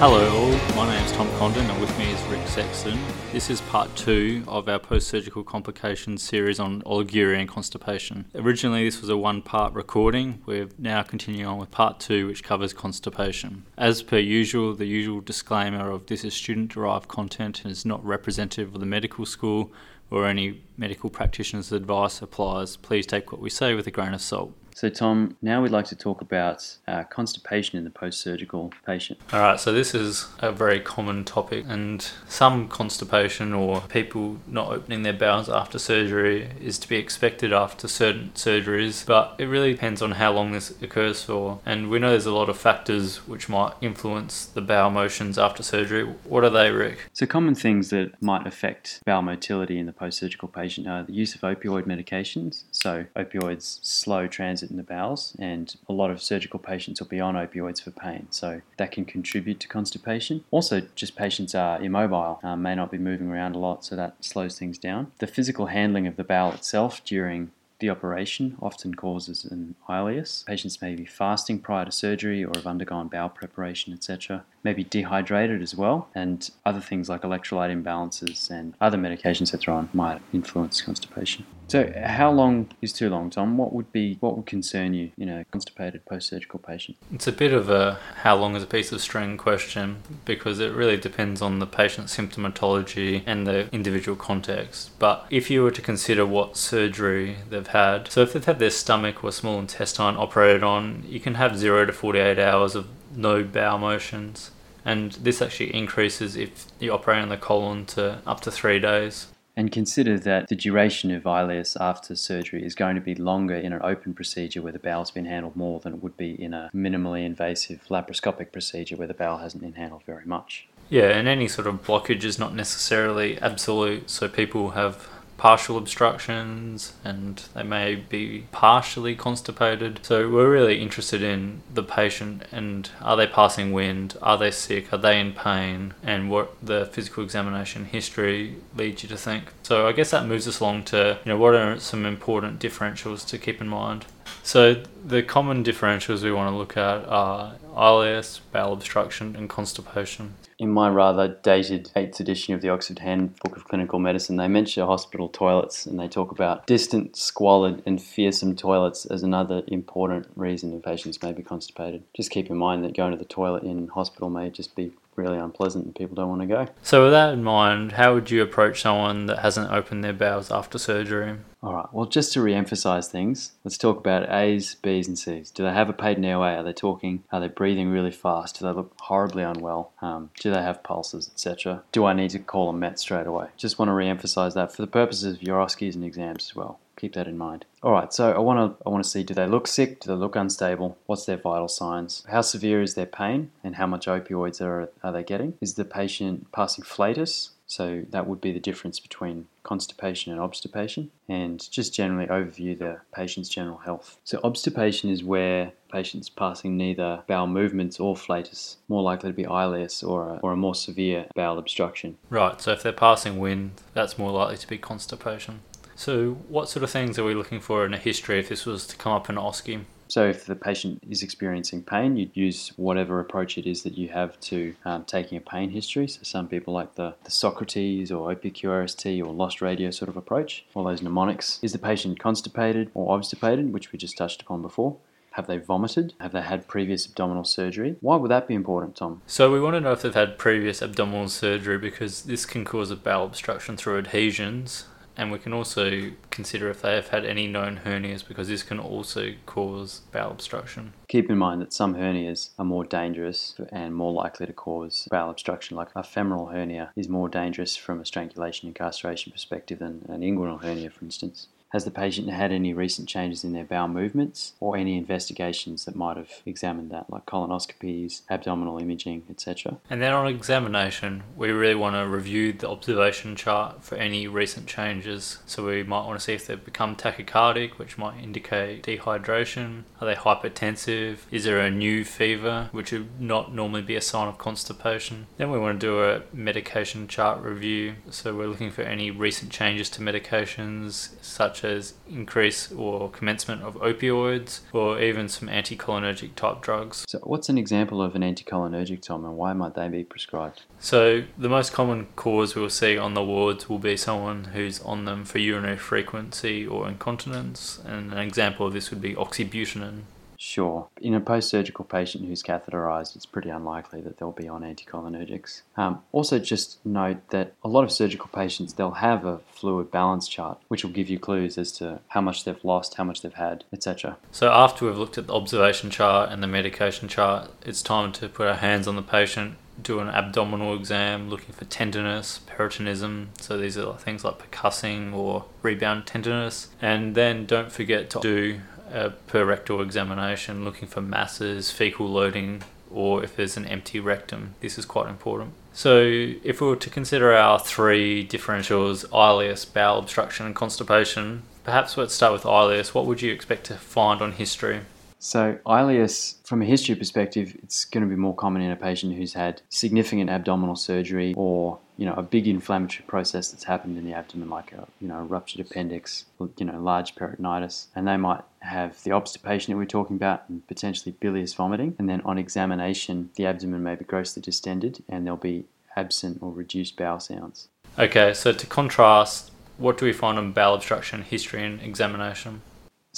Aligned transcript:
Hello 0.00 0.30
all, 0.30 0.76
my 0.76 0.94
name 0.94 1.04
is 1.04 1.10
Tom 1.10 1.28
Condon 1.38 1.68
and 1.68 1.80
with 1.80 1.98
me 1.98 2.12
is 2.12 2.22
Rick 2.28 2.46
Sexton. 2.46 2.96
This 3.32 3.50
is 3.50 3.60
part 3.62 3.92
two 3.96 4.44
of 4.46 4.68
our 4.68 4.78
post-surgical 4.78 5.42
complications 5.42 6.22
series 6.22 6.60
on 6.60 6.82
oliguria 6.82 7.40
and 7.40 7.48
constipation. 7.48 8.26
Originally 8.36 8.84
this 8.84 9.00
was 9.00 9.10
a 9.10 9.16
one-part 9.16 9.72
recording, 9.72 10.40
we're 10.46 10.68
now 10.78 11.02
continuing 11.02 11.46
on 11.48 11.58
with 11.58 11.72
part 11.72 11.98
two 11.98 12.28
which 12.28 12.44
covers 12.44 12.72
constipation. 12.72 13.64
As 13.76 14.04
per 14.04 14.18
usual, 14.18 14.72
the 14.72 14.86
usual 14.86 15.20
disclaimer 15.20 15.90
of 15.90 16.06
this 16.06 16.22
is 16.22 16.32
student-derived 16.32 17.08
content 17.08 17.64
and 17.64 17.72
is 17.72 17.84
not 17.84 18.04
representative 18.04 18.74
of 18.74 18.78
the 18.78 18.86
medical 18.86 19.26
school 19.26 19.72
or 20.12 20.26
any 20.26 20.62
medical 20.78 21.10
practitioner's 21.10 21.72
advice 21.72 22.22
applies. 22.22 22.76
Please 22.76 23.06
take 23.06 23.32
what 23.32 23.40
we 23.40 23.50
say 23.50 23.74
with 23.74 23.86
a 23.86 23.90
grain 23.90 24.14
of 24.14 24.22
salt. 24.22 24.54
So, 24.78 24.88
Tom, 24.88 25.36
now 25.42 25.60
we'd 25.60 25.72
like 25.72 25.86
to 25.86 25.96
talk 25.96 26.20
about 26.20 26.78
uh, 26.86 27.02
constipation 27.02 27.78
in 27.78 27.82
the 27.82 27.90
post 27.90 28.20
surgical 28.20 28.72
patient. 28.86 29.18
All 29.32 29.40
right, 29.40 29.58
so 29.58 29.72
this 29.72 29.92
is 29.92 30.28
a 30.38 30.52
very 30.52 30.78
common 30.78 31.24
topic, 31.24 31.64
and 31.66 32.08
some 32.28 32.68
constipation 32.68 33.52
or 33.52 33.80
people 33.88 34.36
not 34.46 34.70
opening 34.70 35.02
their 35.02 35.14
bowels 35.14 35.48
after 35.48 35.80
surgery 35.80 36.50
is 36.60 36.78
to 36.78 36.88
be 36.88 36.94
expected 36.94 37.52
after 37.52 37.88
certain 37.88 38.30
surgeries, 38.36 39.04
but 39.04 39.34
it 39.36 39.46
really 39.46 39.72
depends 39.72 40.00
on 40.00 40.12
how 40.12 40.30
long 40.32 40.52
this 40.52 40.70
occurs 40.80 41.24
for. 41.24 41.58
And 41.66 41.90
we 41.90 41.98
know 41.98 42.10
there's 42.10 42.26
a 42.26 42.32
lot 42.32 42.48
of 42.48 42.56
factors 42.56 43.26
which 43.26 43.48
might 43.48 43.72
influence 43.80 44.46
the 44.46 44.60
bowel 44.60 44.90
motions 44.90 45.38
after 45.38 45.64
surgery. 45.64 46.04
What 46.22 46.44
are 46.44 46.50
they, 46.50 46.70
Rick? 46.70 47.10
So, 47.14 47.26
common 47.26 47.56
things 47.56 47.90
that 47.90 48.12
might 48.22 48.46
affect 48.46 49.00
bowel 49.04 49.22
motility 49.22 49.76
in 49.76 49.86
the 49.86 49.92
post 49.92 50.20
surgical 50.20 50.46
patient 50.46 50.67
are 50.76 51.02
the 51.02 51.12
use 51.12 51.34
of 51.34 51.40
opioid 51.40 51.84
medications. 51.84 52.64
So, 52.70 53.06
opioids 53.16 53.78
slow 53.82 54.26
transit 54.26 54.70
in 54.70 54.76
the 54.76 54.82
bowels, 54.82 55.34
and 55.38 55.74
a 55.88 55.92
lot 55.92 56.10
of 56.10 56.20
surgical 56.20 56.58
patients 56.58 57.00
will 57.00 57.08
be 57.08 57.20
on 57.20 57.34
opioids 57.34 57.82
for 57.82 57.90
pain, 57.90 58.26
so 58.30 58.60
that 58.76 58.92
can 58.92 59.04
contribute 59.04 59.60
to 59.60 59.68
constipation. 59.68 60.44
Also, 60.50 60.82
just 60.94 61.16
patients 61.16 61.54
are 61.54 61.80
immobile, 61.80 62.40
um, 62.42 62.62
may 62.62 62.74
not 62.74 62.90
be 62.90 62.98
moving 62.98 63.28
around 63.28 63.54
a 63.54 63.58
lot, 63.58 63.84
so 63.84 63.96
that 63.96 64.22
slows 64.24 64.58
things 64.58 64.78
down. 64.78 65.12
The 65.18 65.26
physical 65.26 65.66
handling 65.66 66.06
of 66.06 66.16
the 66.16 66.24
bowel 66.24 66.52
itself 66.52 67.04
during 67.04 67.50
the 67.80 67.90
operation 67.90 68.56
often 68.60 68.94
causes 68.94 69.44
an 69.44 69.76
ileus. 69.88 70.44
Patients 70.46 70.82
may 70.82 70.94
be 70.94 71.04
fasting 71.04 71.60
prior 71.60 71.84
to 71.84 71.92
surgery 71.92 72.44
or 72.44 72.52
have 72.56 72.66
undergone 72.66 73.08
bowel 73.08 73.28
preparation, 73.28 73.92
etc. 73.92 74.44
May 74.64 74.72
be 74.72 74.84
dehydrated 74.84 75.62
as 75.62 75.74
well, 75.74 76.08
and 76.14 76.50
other 76.66 76.80
things 76.80 77.08
like 77.08 77.22
electrolyte 77.22 77.70
imbalances 77.70 78.50
and 78.50 78.74
other 78.80 78.98
medications 78.98 79.52
that 79.52 79.64
they're 79.64 79.74
on 79.74 79.88
might 79.92 80.20
influence 80.32 80.80
constipation. 80.82 81.46
So, 81.68 81.92
how 82.02 82.30
long 82.30 82.70
is 82.80 82.94
too 82.94 83.10
long, 83.10 83.28
Tom? 83.28 83.58
What 83.58 83.74
would 83.74 83.92
be 83.92 84.16
what 84.20 84.36
would 84.36 84.46
concern 84.46 84.94
you 84.94 85.12
in 85.18 85.28
a 85.28 85.44
constipated 85.44 86.06
post-surgical 86.06 86.60
patient? 86.60 86.96
It's 87.12 87.26
a 87.26 87.32
bit 87.32 87.52
of 87.52 87.68
a 87.68 87.98
how 88.22 88.36
long 88.36 88.56
is 88.56 88.62
a 88.62 88.66
piece 88.66 88.90
of 88.90 89.02
string 89.02 89.36
question 89.36 90.02
because 90.24 90.60
it 90.60 90.72
really 90.72 90.96
depends 90.96 91.42
on 91.42 91.58
the 91.58 91.66
patient's 91.66 92.16
symptomatology 92.16 93.22
and 93.26 93.46
the 93.46 93.68
individual 93.70 94.16
context. 94.16 94.98
But 94.98 95.26
if 95.28 95.50
you 95.50 95.62
were 95.62 95.70
to 95.70 95.82
consider 95.82 96.24
what 96.24 96.56
surgery 96.56 97.36
they've 97.50 97.66
had, 97.66 98.10
so 98.10 98.22
if 98.22 98.32
they've 98.32 98.44
had 98.44 98.58
their 98.58 98.70
stomach 98.70 99.22
or 99.22 99.30
small 99.30 99.58
intestine 99.58 100.16
operated 100.16 100.62
on, 100.62 101.04
you 101.06 101.20
can 101.20 101.34
have 101.34 101.58
zero 101.58 101.84
to 101.84 101.92
48 101.92 102.38
hours 102.38 102.74
of 102.74 102.88
no 103.14 103.42
bowel 103.42 103.78
motions. 103.78 104.50
And 104.84 105.12
this 105.12 105.42
actually 105.42 105.74
increases 105.74 106.36
if 106.36 106.66
you 106.78 106.92
operate 106.92 107.22
on 107.22 107.28
the 107.28 107.36
colon 107.36 107.84
to 107.86 108.22
up 108.26 108.40
to 108.42 108.50
three 108.50 108.78
days. 108.78 109.28
And 109.56 109.72
consider 109.72 110.20
that 110.20 110.46
the 110.48 110.54
duration 110.54 111.10
of 111.10 111.24
ileus 111.24 111.76
after 111.80 112.14
surgery 112.14 112.64
is 112.64 112.76
going 112.76 112.94
to 112.94 113.00
be 113.00 113.16
longer 113.16 113.56
in 113.56 113.72
an 113.72 113.80
open 113.82 114.14
procedure 114.14 114.62
where 114.62 114.72
the 114.72 114.78
bowel's 114.78 115.10
been 115.10 115.24
handled 115.24 115.56
more 115.56 115.80
than 115.80 115.94
it 115.94 116.02
would 116.02 116.16
be 116.16 116.40
in 116.40 116.54
a 116.54 116.70
minimally 116.72 117.26
invasive 117.26 117.80
laparoscopic 117.90 118.52
procedure 118.52 118.96
where 118.96 119.08
the 119.08 119.14
bowel 119.14 119.38
hasn't 119.38 119.60
been 119.60 119.72
handled 119.72 120.04
very 120.06 120.24
much. 120.24 120.68
Yeah, 120.88 121.08
and 121.08 121.26
any 121.26 121.48
sort 121.48 121.66
of 121.66 121.82
blockage 121.84 122.22
is 122.22 122.38
not 122.38 122.54
necessarily 122.54 123.36
absolute, 123.40 124.08
so 124.08 124.28
people 124.28 124.70
have 124.70 125.08
partial 125.38 125.78
obstructions 125.78 126.92
and 127.04 127.44
they 127.54 127.62
may 127.62 127.94
be 127.94 128.44
partially 128.50 129.14
constipated. 129.14 130.00
So 130.02 130.28
we're 130.28 130.50
really 130.50 130.82
interested 130.82 131.22
in 131.22 131.62
the 131.72 131.82
patient 131.82 132.42
and 132.52 132.90
are 133.00 133.16
they 133.16 133.26
passing 133.26 133.72
wind, 133.72 134.18
are 134.20 134.36
they 134.36 134.50
sick, 134.50 134.92
are 134.92 134.98
they 134.98 135.18
in 135.18 135.32
pain, 135.32 135.94
and 136.02 136.28
what 136.28 136.54
the 136.60 136.86
physical 136.86 137.22
examination 137.22 137.86
history 137.86 138.56
leads 138.76 139.04
you 139.04 139.08
to 139.08 139.16
think. 139.16 139.44
So 139.62 139.86
I 139.86 139.92
guess 139.92 140.10
that 140.10 140.26
moves 140.26 140.48
us 140.48 140.60
along 140.60 140.84
to 140.86 141.18
you 141.24 141.28
know 141.30 141.38
what 141.38 141.54
are 141.54 141.78
some 141.78 142.04
important 142.04 142.58
differentials 142.58 143.26
to 143.28 143.38
keep 143.38 143.60
in 143.60 143.68
mind. 143.68 144.06
So 144.42 144.82
the 145.04 145.22
common 145.22 145.62
differentials 145.62 146.22
we 146.22 146.32
want 146.32 146.52
to 146.52 146.56
look 146.56 146.76
at 146.76 147.06
are 147.06 147.54
ileus, 147.76 148.40
bowel 148.50 148.72
obstruction, 148.72 149.36
and 149.36 149.48
constipation 149.48 150.34
in 150.58 150.70
my 150.70 150.88
rather 150.88 151.28
dated 151.28 151.90
8th 151.94 152.18
edition 152.18 152.52
of 152.52 152.60
the 152.60 152.68
Oxford 152.68 152.98
Handbook 152.98 153.56
of 153.56 153.64
Clinical 153.64 154.00
Medicine, 154.00 154.36
they 154.36 154.48
mention 154.48 154.84
hospital 154.84 155.28
toilets 155.28 155.86
and 155.86 155.98
they 156.00 156.08
talk 156.08 156.32
about 156.32 156.66
distant, 156.66 157.16
squalid, 157.16 157.82
and 157.86 158.02
fearsome 158.02 158.56
toilets 158.56 159.06
as 159.06 159.22
another 159.22 159.62
important 159.68 160.26
reason 160.34 160.80
patients 160.82 161.22
may 161.22 161.32
be 161.32 161.42
constipated. 161.42 162.02
Just 162.14 162.30
keep 162.30 162.50
in 162.50 162.56
mind 162.56 162.82
that 162.84 162.96
going 162.96 163.12
to 163.12 163.18
the 163.18 163.24
toilet 163.24 163.62
in 163.62 163.86
hospital 163.88 164.30
may 164.30 164.50
just 164.50 164.74
be 164.74 164.92
really 165.18 165.38
unpleasant 165.38 165.84
and 165.84 165.94
people 165.94 166.14
don't 166.14 166.28
want 166.28 166.40
to 166.40 166.46
go. 166.46 166.66
So, 166.82 167.04
with 167.04 167.12
that 167.12 167.32
in 167.32 167.44
mind, 167.44 167.92
how 167.92 168.14
would 168.14 168.30
you 168.30 168.42
approach 168.42 168.80
someone 168.80 169.26
that 169.26 169.40
hasn't 169.40 169.70
opened 169.70 170.04
their 170.04 170.12
bowels 170.12 170.50
after 170.50 170.78
surgery? 170.78 171.36
All 171.60 171.74
right, 171.74 171.92
well, 171.92 172.06
just 172.06 172.32
to 172.34 172.40
re 172.40 172.54
emphasize 172.54 173.08
things, 173.08 173.52
let's 173.64 173.76
talk 173.76 173.98
about 173.98 174.32
A's, 174.32 174.76
B's, 174.76 175.08
and 175.08 175.18
C's. 175.18 175.50
Do 175.50 175.64
they 175.64 175.72
have 175.72 175.88
a 175.88 175.92
patent 175.92 176.24
airway? 176.24 176.54
Are 176.54 176.62
they 176.62 176.72
talking? 176.72 177.24
Are 177.32 177.40
they 177.40 177.48
breathing 177.48 177.90
really 177.90 178.12
fast? 178.12 178.58
Do 178.58 178.66
they 178.66 178.72
look 178.72 178.94
horribly 179.00 179.42
unwell? 179.42 179.92
Um, 180.00 180.30
do 180.40 180.52
they 180.52 180.62
have 180.62 180.84
pulses, 180.84 181.28
etc.? 181.28 181.82
Do 181.90 182.04
I 182.04 182.12
need 182.12 182.30
to 182.30 182.38
call 182.38 182.70
a 182.70 182.72
MET 182.72 183.00
straight 183.00 183.26
away? 183.26 183.48
Just 183.56 183.76
want 183.76 183.88
to 183.88 183.92
re 183.92 184.06
emphasize 184.06 184.54
that 184.54 184.72
for 184.72 184.82
the 184.82 184.88
purposes 184.88 185.34
of 185.34 185.42
your 185.42 185.58
uroscopies 185.58 185.96
and 185.96 186.04
exams 186.04 186.50
as 186.50 186.56
well. 186.56 186.78
Keep 186.98 187.14
that 187.14 187.28
in 187.28 187.38
mind. 187.38 187.64
All 187.82 187.92
right, 187.92 188.12
so 188.12 188.32
I 188.32 188.38
want 188.38 188.58
to 188.58 188.84
I 188.84 188.90
want 188.90 189.04
to 189.04 189.08
see 189.08 189.22
do 189.22 189.32
they 189.32 189.46
look 189.46 189.68
sick? 189.68 190.00
Do 190.00 190.08
they 190.08 190.16
look 190.16 190.34
unstable? 190.34 190.98
What's 191.06 191.26
their 191.26 191.36
vital 191.36 191.68
signs? 191.68 192.24
How 192.28 192.40
severe 192.40 192.82
is 192.82 192.94
their 192.94 193.06
pain? 193.06 193.52
And 193.62 193.76
how 193.76 193.86
much 193.86 194.06
opioids 194.06 194.60
are 194.60 194.90
are 195.04 195.12
they 195.12 195.22
getting? 195.22 195.54
Is 195.60 195.74
the 195.74 195.84
patient 195.84 196.50
passing 196.50 196.84
flatus? 196.84 197.50
So 197.68 198.04
that 198.10 198.26
would 198.26 198.40
be 198.40 198.50
the 198.50 198.60
difference 198.60 198.98
between 198.98 199.46
constipation 199.62 200.32
and 200.32 200.40
obstipation, 200.40 201.10
and 201.28 201.70
just 201.70 201.94
generally 201.94 202.26
overview 202.26 202.76
the 202.76 203.00
patient's 203.14 203.50
general 203.50 203.76
health. 203.76 204.18
So 204.24 204.40
obstipation 204.42 205.10
is 205.10 205.22
where 205.22 205.72
patients 205.92 206.30
passing 206.30 206.78
neither 206.78 207.22
bowel 207.26 207.46
movements 207.46 208.00
or 208.00 208.16
flatus, 208.16 208.78
more 208.88 209.02
likely 209.02 209.28
to 209.28 209.36
be 209.36 209.44
ileus 209.44 210.02
or 210.02 210.36
a, 210.36 210.40
or 210.42 210.52
a 210.52 210.56
more 210.56 210.74
severe 210.74 211.26
bowel 211.34 211.58
obstruction. 211.58 212.16
Right. 212.30 212.58
So 212.58 212.72
if 212.72 212.82
they're 212.82 212.92
passing 212.92 213.38
wind, 213.38 213.72
that's 213.92 214.18
more 214.18 214.30
likely 214.30 214.56
to 214.56 214.66
be 214.66 214.78
constipation. 214.78 215.60
So, 215.98 216.34
what 216.48 216.68
sort 216.68 216.84
of 216.84 216.90
things 216.90 217.18
are 217.18 217.24
we 217.24 217.34
looking 217.34 217.58
for 217.58 217.84
in 217.84 217.92
a 217.92 217.98
history 217.98 218.38
if 218.38 218.48
this 218.48 218.64
was 218.64 218.86
to 218.86 218.96
come 218.96 219.10
up 219.10 219.28
in 219.28 219.36
an 219.36 219.42
OSCE? 219.42 219.80
So, 220.06 220.28
if 220.28 220.46
the 220.46 220.54
patient 220.54 221.02
is 221.10 221.24
experiencing 221.24 221.82
pain, 221.82 222.16
you'd 222.16 222.36
use 222.36 222.72
whatever 222.76 223.18
approach 223.18 223.58
it 223.58 223.66
is 223.66 223.82
that 223.82 223.98
you 223.98 224.08
have 224.10 224.38
to 224.42 224.76
um, 224.84 225.04
taking 225.06 225.36
a 225.36 225.40
pain 225.40 225.70
history. 225.70 226.06
So, 226.06 226.20
some 226.22 226.46
people 226.46 226.72
like 226.72 226.94
the, 226.94 227.16
the 227.24 227.32
Socrates 227.32 228.12
or 228.12 228.32
OPQRST 228.32 229.20
or 229.20 229.32
Lost 229.32 229.60
Radio 229.60 229.90
sort 229.90 230.08
of 230.08 230.16
approach, 230.16 230.64
all 230.72 230.84
those 230.84 231.02
mnemonics. 231.02 231.58
Is 231.62 231.72
the 231.72 231.80
patient 231.80 232.20
constipated 232.20 232.92
or 232.94 233.16
obstipated, 233.16 233.72
which 233.72 233.90
we 233.90 233.98
just 233.98 234.16
touched 234.16 234.42
upon 234.42 234.62
before? 234.62 234.98
Have 235.32 235.48
they 235.48 235.56
vomited? 235.56 236.14
Have 236.20 236.30
they 236.30 236.42
had 236.42 236.68
previous 236.68 237.06
abdominal 237.06 237.44
surgery? 237.44 237.96
Why 238.00 238.14
would 238.14 238.30
that 238.30 238.46
be 238.46 238.54
important, 238.54 238.94
Tom? 238.94 239.22
So, 239.26 239.50
we 239.50 239.60
want 239.60 239.74
to 239.74 239.80
know 239.80 239.90
if 239.90 240.02
they've 240.02 240.14
had 240.14 240.38
previous 240.38 240.80
abdominal 240.80 241.28
surgery 241.28 241.76
because 241.76 242.22
this 242.22 242.46
can 242.46 242.64
cause 242.64 242.92
a 242.92 242.96
bowel 242.96 243.26
obstruction 243.26 243.76
through 243.76 243.98
adhesions 243.98 244.84
and 245.18 245.32
we 245.32 245.38
can 245.38 245.52
also 245.52 246.12
consider 246.30 246.70
if 246.70 246.80
they 246.80 246.94
have 246.94 247.08
had 247.08 247.26
any 247.26 247.48
known 247.48 247.80
hernias 247.84 248.26
because 248.26 248.46
this 248.46 248.62
can 248.62 248.78
also 248.78 249.32
cause 249.44 250.02
bowel 250.12 250.30
obstruction. 250.30 250.94
Keep 251.08 251.28
in 251.28 251.36
mind 251.36 251.60
that 251.60 251.72
some 251.72 251.96
hernias 251.96 252.50
are 252.58 252.64
more 252.64 252.84
dangerous 252.84 253.56
and 253.72 253.94
more 253.94 254.12
likely 254.12 254.46
to 254.46 254.52
cause 254.52 255.08
bowel 255.10 255.30
obstruction. 255.30 255.76
Like 255.76 255.88
a 255.96 256.04
femoral 256.04 256.46
hernia 256.46 256.92
is 256.96 257.08
more 257.08 257.28
dangerous 257.28 257.76
from 257.76 258.00
a 258.00 258.06
strangulation 258.06 258.68
incarceration 258.68 259.32
perspective 259.32 259.80
than 259.80 260.06
an 260.08 260.20
inguinal 260.20 260.62
hernia, 260.62 260.90
for 260.90 261.04
instance. 261.04 261.48
Has 261.70 261.84
the 261.84 261.90
patient 261.90 262.30
had 262.30 262.50
any 262.50 262.72
recent 262.72 263.08
changes 263.08 263.44
in 263.44 263.52
their 263.52 263.64
bowel 263.64 263.88
movements 263.88 264.54
or 264.58 264.76
any 264.76 264.96
investigations 264.96 265.84
that 265.84 265.94
might 265.94 266.16
have 266.16 266.30
examined 266.46 266.90
that, 266.90 267.10
like 267.10 267.26
colonoscopies, 267.26 268.22
abdominal 268.30 268.78
imaging, 268.78 269.24
etc.? 269.28 269.76
And 269.90 270.00
then 270.00 270.14
on 270.14 270.26
examination, 270.26 271.24
we 271.36 271.50
really 271.50 271.74
want 271.74 271.96
to 271.96 272.08
review 272.08 272.54
the 272.54 272.70
observation 272.70 273.36
chart 273.36 273.84
for 273.84 273.96
any 273.96 274.26
recent 274.26 274.66
changes. 274.66 275.40
So 275.44 275.66
we 275.66 275.82
might 275.82 276.06
want 276.06 276.18
to 276.18 276.24
see 276.24 276.32
if 276.32 276.46
they've 276.46 276.64
become 276.64 276.96
tachycardic, 276.96 277.72
which 277.72 277.98
might 277.98 278.22
indicate 278.22 278.82
dehydration. 278.84 279.82
Are 280.00 280.06
they 280.06 280.14
hypertensive? 280.14 281.18
Is 281.30 281.44
there 281.44 281.60
a 281.60 281.70
new 281.70 282.02
fever, 282.04 282.70
which 282.72 282.92
would 282.92 283.20
not 283.20 283.54
normally 283.54 283.82
be 283.82 283.96
a 283.96 284.00
sign 284.00 284.28
of 284.28 284.38
constipation? 284.38 285.26
Then 285.36 285.50
we 285.50 285.58
want 285.58 285.78
to 285.78 285.86
do 285.86 286.02
a 286.02 286.22
medication 286.32 287.08
chart 287.08 287.42
review. 287.42 287.96
So 288.10 288.34
we're 288.34 288.46
looking 288.46 288.70
for 288.70 288.82
any 288.82 289.10
recent 289.10 289.52
changes 289.52 289.90
to 289.90 290.00
medications, 290.00 291.10
such 291.22 291.57
such 291.58 291.64
as 291.64 291.94
increase 292.08 292.70
or 292.72 293.10
commencement 293.10 293.62
of 293.62 293.74
opioids 293.76 294.60
or 294.72 295.00
even 295.00 295.28
some 295.28 295.48
anticholinergic 295.48 296.34
type 296.34 296.60
drugs. 296.60 297.04
So, 297.08 297.18
what's 297.20 297.48
an 297.48 297.58
example 297.58 298.00
of 298.00 298.14
an 298.14 298.22
anticholinergic, 298.22 299.02
Tom, 299.02 299.24
and 299.24 299.36
why 299.36 299.52
might 299.52 299.74
they 299.74 299.88
be 299.88 300.04
prescribed? 300.04 300.62
So, 300.78 301.24
the 301.36 301.48
most 301.48 301.72
common 301.72 302.06
cause 302.16 302.54
we'll 302.54 302.70
see 302.70 302.96
on 302.96 303.14
the 303.14 303.24
wards 303.24 303.68
will 303.68 303.78
be 303.78 303.96
someone 303.96 304.44
who's 304.44 304.80
on 304.82 305.04
them 305.04 305.24
for 305.24 305.38
urinary 305.38 305.76
frequency 305.76 306.66
or 306.66 306.88
incontinence, 306.88 307.80
and 307.84 308.12
an 308.12 308.18
example 308.18 308.66
of 308.66 308.72
this 308.72 308.90
would 308.90 309.00
be 309.00 309.14
oxybutynin. 309.14 310.02
Sure. 310.40 310.88
In 311.02 311.14
a 311.14 311.20
post 311.20 311.48
surgical 311.48 311.84
patient 311.84 312.24
who's 312.24 312.44
catheterized, 312.44 313.16
it's 313.16 313.26
pretty 313.26 313.50
unlikely 313.50 314.00
that 314.02 314.18
they'll 314.18 314.30
be 314.30 314.48
on 314.48 314.62
anticholinergics. 314.62 315.62
Um, 315.76 316.02
also, 316.12 316.38
just 316.38 316.84
note 316.86 317.28
that 317.30 317.54
a 317.64 317.68
lot 317.68 317.82
of 317.82 317.90
surgical 317.90 318.30
patients, 318.32 318.72
they'll 318.72 318.92
have 318.92 319.26
a 319.26 319.38
fluid 319.50 319.90
balance 319.90 320.28
chart, 320.28 320.58
which 320.68 320.84
will 320.84 320.92
give 320.92 321.10
you 321.10 321.18
clues 321.18 321.58
as 321.58 321.72
to 321.72 322.00
how 322.08 322.20
much 322.20 322.44
they've 322.44 322.64
lost, 322.64 322.94
how 322.94 323.04
much 323.04 323.20
they've 323.22 323.34
had, 323.34 323.64
etc. 323.72 324.16
So, 324.30 324.52
after 324.52 324.86
we've 324.86 324.96
looked 324.96 325.18
at 325.18 325.26
the 325.26 325.34
observation 325.34 325.90
chart 325.90 326.30
and 326.30 326.40
the 326.40 326.46
medication 326.46 327.08
chart, 327.08 327.50
it's 327.66 327.82
time 327.82 328.12
to 328.12 328.28
put 328.28 328.46
our 328.46 328.54
hands 328.54 328.86
on 328.86 328.94
the 328.94 329.02
patient 329.02 329.56
do 329.80 330.00
an 330.00 330.08
abdominal 330.08 330.74
exam 330.74 331.30
looking 331.30 331.54
for 331.54 331.64
tenderness, 331.66 332.40
peritonism. 332.48 333.28
So 333.40 333.56
these 333.56 333.78
are 333.78 333.96
things 333.96 334.24
like 334.24 334.38
percussing 334.38 335.14
or 335.14 335.44
rebound 335.62 336.06
tenderness. 336.06 336.68
And 336.82 337.14
then 337.14 337.46
don't 337.46 337.70
forget 337.70 338.10
to 338.10 338.20
do 338.20 338.60
a 338.92 339.10
per 339.10 339.44
rectal 339.44 339.80
examination 339.80 340.64
looking 340.64 340.88
for 340.88 341.00
masses, 341.00 341.70
fecal 341.70 342.08
loading, 342.08 342.62
or 342.90 343.22
if 343.22 343.36
there's 343.36 343.56
an 343.56 343.66
empty 343.66 344.00
rectum. 344.00 344.54
This 344.60 344.78
is 344.78 344.84
quite 344.84 345.08
important. 345.08 345.52
So, 345.72 346.00
if 346.00 346.60
we 346.60 346.66
were 346.66 346.76
to 346.76 346.90
consider 346.90 347.32
our 347.32 347.60
three 347.60 348.26
differentials 348.26 349.04
ileus, 349.10 349.64
bowel 349.72 349.98
obstruction, 349.98 350.46
and 350.46 350.54
constipation, 350.54 351.42
perhaps 351.64 351.96
let's 351.96 352.14
start 352.14 352.32
with 352.32 352.42
ileus. 352.42 352.94
What 352.94 353.06
would 353.06 353.22
you 353.22 353.32
expect 353.32 353.66
to 353.66 353.74
find 353.74 354.20
on 354.20 354.32
history? 354.32 354.80
So, 355.20 355.58
ileus, 355.66 356.36
from 356.44 356.62
a 356.62 356.64
history 356.64 356.94
perspective, 356.94 357.56
it's 357.62 357.84
going 357.84 358.02
to 358.02 358.08
be 358.08 358.16
more 358.16 358.34
common 358.34 358.62
in 358.62 358.70
a 358.70 358.76
patient 358.76 359.16
who's 359.16 359.34
had 359.34 359.62
significant 359.68 360.30
abdominal 360.30 360.76
surgery 360.76 361.34
or 361.36 361.78
you 361.98 362.06
know 362.06 362.14
a 362.14 362.22
big 362.22 362.46
inflammatory 362.46 363.04
process 363.06 363.50
that's 363.50 363.64
happened 363.64 363.98
in 363.98 364.04
the 364.04 364.14
abdomen, 364.14 364.48
like 364.48 364.72
a 364.72 364.86
you 365.00 365.08
know 365.08 365.20
ruptured 365.20 365.60
appendix, 365.60 366.24
you 366.56 366.64
know 366.64 366.80
large 366.80 367.14
peritonitis, 367.14 367.88
and 367.94 368.08
they 368.08 368.16
might 368.16 368.42
have 368.60 369.02
the 369.02 369.12
obstipation 369.12 369.72
that 369.72 369.78
we 369.78 369.84
are 369.84 369.88
talking 369.88 370.16
about 370.16 370.44
and 370.48 370.66
potentially 370.68 371.14
bilious 371.20 371.52
vomiting, 371.52 371.96
and 371.98 372.08
then 372.08 372.22
on 372.24 372.38
examination, 372.38 373.30
the 373.34 373.44
abdomen 373.44 373.82
may 373.82 373.96
be 373.96 374.04
grossly 374.04 374.40
distended 374.40 375.02
and 375.08 375.26
there'll 375.26 375.36
be 375.36 375.64
absent 375.96 376.38
or 376.40 376.52
reduced 376.52 376.96
bowel 376.96 377.20
sounds. 377.20 377.68
Okay, 377.98 378.32
so 378.32 378.52
to 378.52 378.66
contrast, 378.66 379.50
what 379.76 379.98
do 379.98 380.06
we 380.06 380.12
find 380.12 380.38
on 380.38 380.52
bowel 380.52 380.74
obstruction 380.74 381.22
history 381.22 381.64
and 381.64 381.80
examination? 381.82 382.62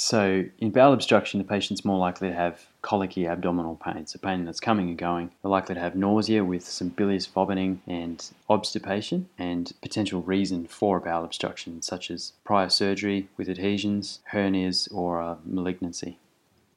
So, 0.00 0.46
in 0.56 0.70
bowel 0.70 0.94
obstruction, 0.94 1.36
the 1.36 1.44
patient's 1.44 1.84
more 1.84 1.98
likely 1.98 2.28
to 2.28 2.34
have 2.34 2.66
colicky 2.80 3.26
abdominal 3.26 3.76
pain, 3.76 4.06
so 4.06 4.18
pain 4.18 4.46
that's 4.46 4.58
coming 4.58 4.88
and 4.88 4.96
going. 4.96 5.30
They're 5.42 5.50
likely 5.50 5.74
to 5.74 5.80
have 5.82 5.94
nausea 5.94 6.42
with 6.42 6.66
some 6.66 6.88
bilious 6.88 7.26
vomiting 7.26 7.82
and 7.86 8.24
obstipation, 8.48 9.28
and 9.36 9.70
potential 9.82 10.22
reason 10.22 10.66
for 10.66 10.96
a 10.96 11.00
bowel 11.02 11.22
obstruction, 11.22 11.82
such 11.82 12.10
as 12.10 12.32
prior 12.44 12.70
surgery 12.70 13.28
with 13.36 13.50
adhesions, 13.50 14.20
hernias, 14.32 14.88
or 14.90 15.20
a 15.20 15.36
malignancy. 15.44 16.16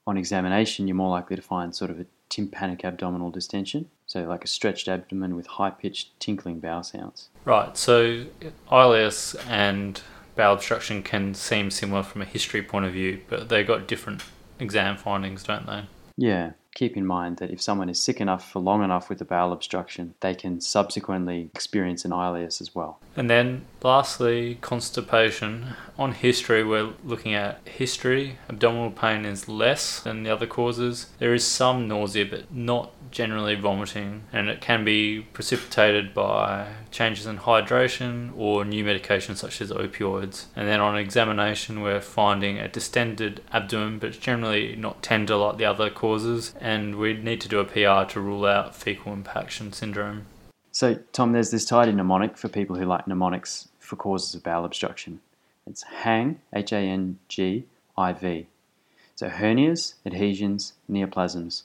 On 0.05 0.17
examination, 0.17 0.89
you're 0.89 0.95
more 0.95 1.11
likely 1.11 1.37
to 1.37 1.41
find 1.41 1.73
sort 1.73 1.91
of 1.91 2.01
a 2.01 2.05
tympanic 2.27 2.83
abdominal 2.83 3.31
distension, 3.31 3.89
so 4.05 4.23
like 4.25 4.43
a 4.43 4.47
stretched 4.47 4.89
abdomen 4.89 5.33
with 5.37 5.47
high 5.47 5.69
pitched 5.69 6.19
tinkling 6.19 6.59
bowel 6.59 6.83
sounds. 6.83 7.29
Right, 7.45 7.77
so 7.77 8.25
ileus 8.69 9.33
and 9.49 10.01
bowel 10.35 10.55
obstruction 10.55 11.03
can 11.03 11.33
seem 11.33 11.71
similar 11.71 12.03
from 12.03 12.21
a 12.21 12.25
history 12.25 12.61
point 12.61 12.85
of 12.85 12.93
view, 12.93 13.21
but 13.29 13.49
they've 13.49 13.67
got 13.67 13.87
different 13.87 14.23
exam 14.59 14.97
findings, 14.97 15.43
don't 15.43 15.65
they? 15.65 15.83
Yeah. 16.17 16.51
Keep 16.75 16.97
in 16.97 17.05
mind 17.05 17.37
that 17.37 17.51
if 17.51 17.61
someone 17.61 17.89
is 17.89 17.99
sick 17.99 18.19
enough 18.19 18.49
for 18.49 18.59
long 18.59 18.83
enough 18.83 19.09
with 19.09 19.21
a 19.21 19.25
bowel 19.25 19.53
obstruction, 19.53 20.15
they 20.21 20.33
can 20.33 20.59
subsequently 20.59 21.49
experience 21.53 22.03
an 22.03 22.11
ileus 22.11 22.61
as 22.61 22.73
well. 22.73 22.99
And 23.15 23.29
then, 23.29 23.65
lastly, 23.83 24.57
constipation. 24.61 25.75
On 25.99 26.13
history, 26.13 26.63
we're 26.63 26.93
looking 27.03 27.35
at 27.35 27.67
history. 27.67 28.39
Abdominal 28.49 28.91
pain 28.91 29.25
is 29.25 29.47
less 29.47 29.99
than 29.99 30.23
the 30.23 30.31
other 30.31 30.47
causes. 30.47 31.07
There 31.19 31.33
is 31.33 31.45
some 31.45 31.87
nausea, 31.87 32.25
but 32.25 32.51
not 32.51 32.91
generally 33.11 33.53
vomiting, 33.53 34.23
and 34.33 34.49
it 34.49 34.59
can 34.59 34.83
be 34.83 35.21
precipitated 35.21 36.13
by 36.15 36.67
changes 36.89 37.27
in 37.27 37.37
hydration 37.37 38.31
or 38.35 38.65
new 38.65 38.83
medications 38.83 39.37
such 39.37 39.61
as 39.61 39.71
opioids. 39.71 40.45
And 40.55 40.67
then 40.67 40.81
on 40.81 40.97
examination, 40.97 41.81
we're 41.81 42.01
finding 42.01 42.57
a 42.57 42.67
distended 42.67 43.41
abdomen, 43.51 43.99
but 43.99 44.09
it's 44.09 44.17
generally 44.17 44.75
not 44.75 45.03
tender 45.03 45.35
like 45.35 45.57
the 45.57 45.65
other 45.65 45.91
causes, 45.91 46.55
and 46.63 46.95
we'd 46.95 47.23
need 47.23 47.41
to 47.41 47.49
do 47.49 47.59
a 47.59 47.65
PR 47.65 48.09
to 48.13 48.19
rule 48.19 48.45
out 48.45 48.75
fecal 48.75 49.13
impaction 49.13 49.73
syndrome. 49.73 50.25
So, 50.71 50.95
Tom, 51.11 51.33
there's 51.33 51.51
this 51.51 51.65
tidy 51.65 51.91
mnemonic 51.91 52.37
for 52.37 52.47
people 52.47 52.77
who 52.77 52.85
like 52.85 53.05
mnemonics 53.05 53.67
for 53.79 53.97
causes 53.97 54.33
of 54.33 54.41
bowel 54.41 54.65
obstruction. 54.65 55.19
It's 55.67 55.83
HANG, 55.83 56.39
H 56.53 56.71
A 56.71 56.77
N 56.77 57.19
G 57.27 57.65
I 57.97 58.13
V. 58.13 58.47
So, 59.15 59.29
hernias, 59.29 59.93
adhesions, 60.05 60.73
neoplasms 60.89 61.63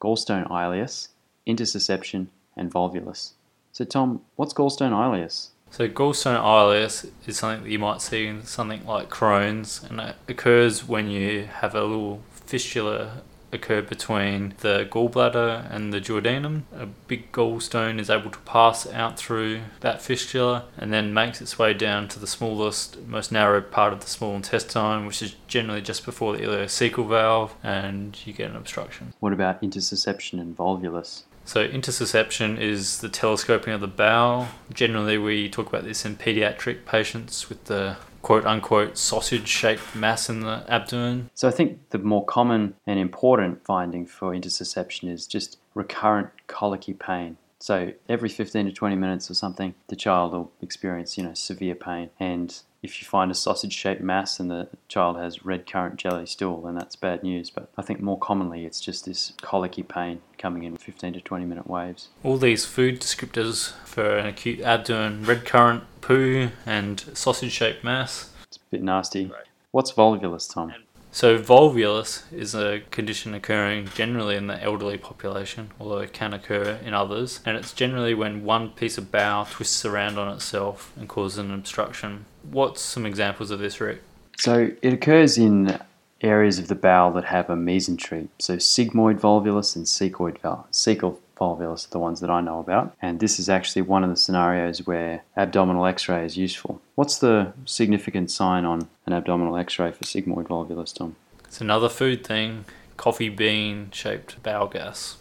gallstone 0.00 0.50
ileus, 0.50 1.08
intussusception, 1.46 2.26
and 2.56 2.72
volvulus. 2.72 3.32
So, 3.72 3.84
Tom, 3.84 4.22
what's 4.36 4.54
gallstone 4.54 4.92
ileus? 4.92 5.48
So, 5.70 5.88
gallstone 5.88 6.40
ileus 6.42 7.08
is 7.26 7.36
something 7.36 7.64
that 7.64 7.70
you 7.70 7.78
might 7.78 8.00
see 8.00 8.26
in 8.26 8.44
something 8.44 8.84
like 8.84 9.08
Crohn's, 9.10 9.84
and 9.84 10.00
it 10.00 10.16
occurs 10.28 10.88
when 10.88 11.08
you 11.08 11.44
have 11.44 11.74
a 11.74 11.82
little 11.82 12.22
fistula 12.32 13.22
occur 13.52 13.82
between 13.82 14.54
the 14.60 14.88
gallbladder 14.90 15.72
and 15.74 15.92
the 15.92 16.00
duodenum. 16.00 16.62
A 16.76 16.86
big 16.86 17.32
gallstone 17.32 17.98
is 17.98 18.10
able 18.10 18.30
to 18.30 18.38
pass 18.40 18.86
out 18.86 19.18
through 19.18 19.60
that 19.80 20.02
fistula 20.02 20.66
and 20.76 20.92
then 20.92 21.14
makes 21.14 21.40
its 21.40 21.58
way 21.58 21.74
down 21.74 22.08
to 22.08 22.18
the 22.18 22.26
smallest, 22.26 23.00
most 23.06 23.32
narrow 23.32 23.60
part 23.60 23.92
of 23.92 24.00
the 24.00 24.06
small 24.06 24.34
intestine, 24.36 25.06
which 25.06 25.22
is 25.22 25.34
generally 25.46 25.80
just 25.82 26.04
before 26.04 26.36
the 26.36 26.42
ileocecal 26.42 27.08
valve, 27.08 27.54
and 27.62 28.18
you 28.26 28.32
get 28.32 28.50
an 28.50 28.56
obstruction. 28.56 29.12
What 29.20 29.32
about 29.32 29.62
intussusception 29.62 30.40
and 30.40 30.56
volvulus? 30.56 31.24
So, 31.44 31.66
intussusception 31.66 32.60
is 32.60 33.00
the 33.00 33.08
telescoping 33.08 33.72
of 33.72 33.80
the 33.80 33.88
bowel. 33.88 34.48
Generally, 34.72 35.18
we 35.18 35.48
talk 35.48 35.66
about 35.66 35.84
this 35.84 36.04
in 36.04 36.16
pediatric 36.16 36.84
patients 36.84 37.48
with 37.48 37.64
the 37.64 37.96
quote 38.22 38.44
unquote 38.44 38.96
sausage 38.98 39.48
shaped 39.48 39.94
mass 39.94 40.28
in 40.28 40.40
the 40.40 40.64
abdomen. 40.68 41.30
So 41.34 41.48
I 41.48 41.50
think 41.50 41.90
the 41.90 41.98
more 41.98 42.24
common 42.24 42.74
and 42.86 42.98
important 42.98 43.64
finding 43.64 44.06
for 44.06 44.32
intussusception 44.32 45.10
is 45.10 45.26
just 45.26 45.58
recurrent 45.74 46.30
colicky 46.46 46.94
pain. 46.94 47.36
So 47.60 47.92
every 48.08 48.30
15 48.30 48.66
to 48.66 48.72
20 48.72 48.96
minutes 48.96 49.30
or 49.30 49.34
something, 49.34 49.74
the 49.88 49.96
child 49.96 50.32
will 50.32 50.50
experience, 50.62 51.18
you 51.18 51.24
know, 51.24 51.34
severe 51.34 51.74
pain. 51.74 52.08
And 52.18 52.58
if 52.82 53.00
you 53.00 53.06
find 53.06 53.30
a 53.30 53.34
sausage 53.34 53.74
shaped 53.74 54.00
mass 54.00 54.40
and 54.40 54.50
the 54.50 54.68
child 54.88 55.18
has 55.18 55.44
red 55.44 55.70
currant 55.70 55.96
jelly 55.96 56.24
stool, 56.24 56.62
then 56.62 56.74
that's 56.74 56.96
bad 56.96 57.22
news. 57.22 57.50
But 57.50 57.70
I 57.76 57.82
think 57.82 58.00
more 58.00 58.18
commonly 58.18 58.64
it's 58.64 58.80
just 58.80 59.04
this 59.04 59.34
colicky 59.42 59.82
pain 59.82 60.22
coming 60.38 60.64
in 60.64 60.78
15 60.78 61.12
to 61.12 61.20
20 61.20 61.44
minute 61.44 61.66
waves. 61.68 62.08
All 62.24 62.38
these 62.38 62.64
food 62.64 63.00
descriptors 63.00 63.72
for 63.84 64.16
an 64.16 64.26
acute 64.26 64.62
abdomen, 64.62 65.24
red 65.24 65.44
currant, 65.44 65.84
poo, 66.00 66.48
and 66.64 67.00
sausage 67.12 67.52
shaped 67.52 67.84
mass. 67.84 68.30
It's 68.46 68.56
a 68.56 68.70
bit 68.70 68.82
nasty. 68.82 69.26
Right. 69.26 69.44
What's 69.70 69.92
volvulus, 69.92 70.52
Tom? 70.52 70.72
So, 71.12 71.38
volvulus 71.38 72.22
is 72.32 72.54
a 72.54 72.82
condition 72.92 73.34
occurring 73.34 73.88
generally 73.94 74.36
in 74.36 74.46
the 74.46 74.62
elderly 74.62 74.96
population, 74.96 75.72
although 75.80 75.98
it 75.98 76.12
can 76.12 76.32
occur 76.32 76.78
in 76.84 76.94
others, 76.94 77.40
and 77.44 77.56
it's 77.56 77.72
generally 77.72 78.14
when 78.14 78.44
one 78.44 78.70
piece 78.70 78.96
of 78.96 79.10
bowel 79.10 79.44
twists 79.44 79.84
around 79.84 80.18
on 80.18 80.32
itself 80.32 80.92
and 80.96 81.08
causes 81.08 81.38
an 81.38 81.52
obstruction. 81.52 82.26
What's 82.48 82.80
some 82.80 83.06
examples 83.06 83.50
of 83.50 83.58
this, 83.58 83.80
Rick? 83.80 84.02
So, 84.38 84.70
it 84.82 84.92
occurs 84.92 85.36
in 85.36 85.80
areas 86.20 86.58
of 86.58 86.68
the 86.68 86.74
bowel 86.76 87.12
that 87.12 87.24
have 87.24 87.50
a 87.50 87.56
mesentery, 87.56 88.28
so 88.38 88.56
sigmoid 88.56 89.18
volvulus 89.18 89.74
and 89.74 89.86
cecoid 89.86 90.38
valve, 90.38 90.70
cecal 90.70 91.18
volvulus 91.40 91.86
are 91.86 91.90
the 91.90 91.98
ones 91.98 92.20
that 92.20 92.30
I 92.30 92.40
know 92.40 92.60
about. 92.60 92.94
And 93.00 93.18
this 93.18 93.38
is 93.38 93.48
actually 93.48 93.82
one 93.82 94.04
of 94.04 94.10
the 94.10 94.16
scenarios 94.16 94.86
where 94.86 95.24
abdominal 95.36 95.86
x 95.86 96.08
ray 96.08 96.24
is 96.24 96.36
useful. 96.36 96.80
What's 96.94 97.18
the 97.18 97.52
significant 97.64 98.30
sign 98.30 98.64
on 98.64 98.88
an 99.06 99.12
abdominal 99.12 99.56
x 99.56 99.78
ray 99.78 99.90
for 99.92 100.04
sigmoid 100.04 100.48
volvulus, 100.48 100.94
Tom? 100.94 101.16
It's 101.44 101.60
another 101.60 101.88
food 101.88 102.24
thing 102.24 102.66
coffee 102.96 103.30
bean 103.30 103.90
shaped 103.92 104.42
bowel 104.42 104.68
gas. 104.68 105.16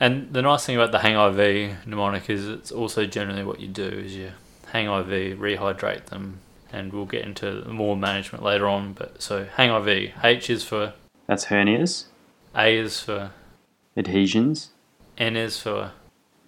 And 0.00 0.32
the 0.32 0.40
nice 0.40 0.64
thing 0.64 0.74
about 0.74 0.90
the 0.90 1.00
hang 1.00 1.14
IV 1.14 1.86
mnemonic 1.86 2.30
is 2.30 2.48
it's 2.48 2.72
also 2.72 3.04
generally 3.04 3.44
what 3.44 3.60
you 3.60 3.68
do 3.68 3.84
is 3.84 4.16
you 4.16 4.30
hang 4.68 4.86
IV, 4.86 5.38
rehydrate 5.38 6.06
them, 6.06 6.40
and 6.72 6.92
we'll 6.92 7.04
get 7.04 7.22
into 7.22 7.62
more 7.68 7.96
management 7.96 8.42
later 8.42 8.66
on. 8.66 8.94
But 8.94 9.22
so 9.22 9.44
hang 9.44 9.70
IV, 9.70 10.12
H 10.24 10.50
is 10.50 10.64
for 10.64 10.94
that's 11.26 11.46
hernias. 11.46 12.06
A 12.56 12.76
is 12.76 13.00
for 13.00 13.30
adhesions. 13.96 14.70
N 15.16 15.36
is 15.36 15.60
for 15.60 15.92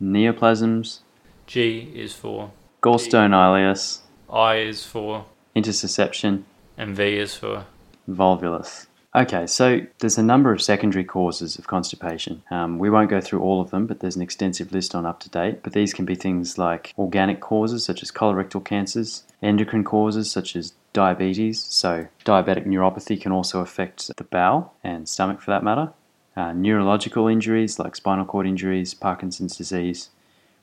neoplasms. 0.02 1.00
G 1.46 1.92
is 1.94 2.12
for 2.12 2.50
gallstone 2.82 3.32
ileus. 3.32 4.00
I 4.28 4.56
is 4.56 4.84
for 4.84 5.26
intussusception. 5.54 6.42
And 6.76 6.96
V 6.96 7.16
is 7.16 7.34
for 7.34 7.66
volvulus. 8.08 8.86
Okay, 9.14 9.46
so 9.46 9.80
there's 10.00 10.18
a 10.18 10.22
number 10.22 10.52
of 10.52 10.60
secondary 10.60 11.04
causes 11.04 11.58
of 11.58 11.66
constipation. 11.68 12.42
Um, 12.50 12.78
we 12.78 12.90
won't 12.90 13.08
go 13.08 13.20
through 13.20 13.40
all 13.40 13.62
of 13.62 13.70
them, 13.70 13.86
but 13.86 14.00
there's 14.00 14.16
an 14.16 14.20
extensive 14.20 14.72
list 14.72 14.94
on 14.94 15.06
up 15.06 15.20
to 15.20 15.30
date. 15.30 15.62
But 15.62 15.72
these 15.72 15.94
can 15.94 16.04
be 16.04 16.14
things 16.14 16.58
like 16.58 16.92
organic 16.98 17.40
causes, 17.40 17.82
such 17.82 18.02
as 18.02 18.10
colorectal 18.10 18.62
cancers, 18.62 19.24
endocrine 19.40 19.84
causes, 19.84 20.30
such 20.30 20.54
as 20.54 20.74
diabetes. 20.92 21.64
So, 21.64 22.08
diabetic 22.26 22.66
neuropathy 22.66 23.18
can 23.18 23.32
also 23.32 23.60
affect 23.60 24.14
the 24.14 24.24
bowel 24.24 24.74
and 24.84 25.08
stomach 25.08 25.40
for 25.40 25.50
that 25.50 25.64
matter. 25.64 25.92
Uh, 26.36 26.52
neurological 26.52 27.28
injuries 27.28 27.78
like 27.78 27.96
spinal 27.96 28.26
cord 28.26 28.46
injuries, 28.46 28.92
Parkinson's 28.92 29.56
disease, 29.56 30.10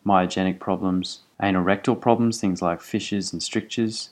myogenic 0.05 0.59
problems, 0.59 1.21
anal 1.41 1.63
rectal 1.63 1.95
problems, 1.95 2.39
things 2.39 2.61
like 2.61 2.79
fissures 2.79 3.33
and 3.33 3.41
strictures, 3.41 4.09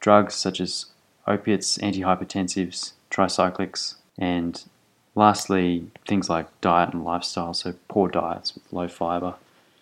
drugs 0.00 0.34
such 0.34 0.60
as 0.60 0.86
opiates, 1.26 1.78
antihypertensives, 1.78 2.92
tricyclics, 3.10 3.96
and 4.18 4.64
lastly, 5.14 5.86
things 6.06 6.28
like 6.28 6.48
diet 6.60 6.92
and 6.92 7.04
lifestyle, 7.04 7.54
so 7.54 7.74
poor 7.88 8.08
diets 8.08 8.54
with 8.54 8.64
low 8.72 8.88
fiber, 8.88 9.34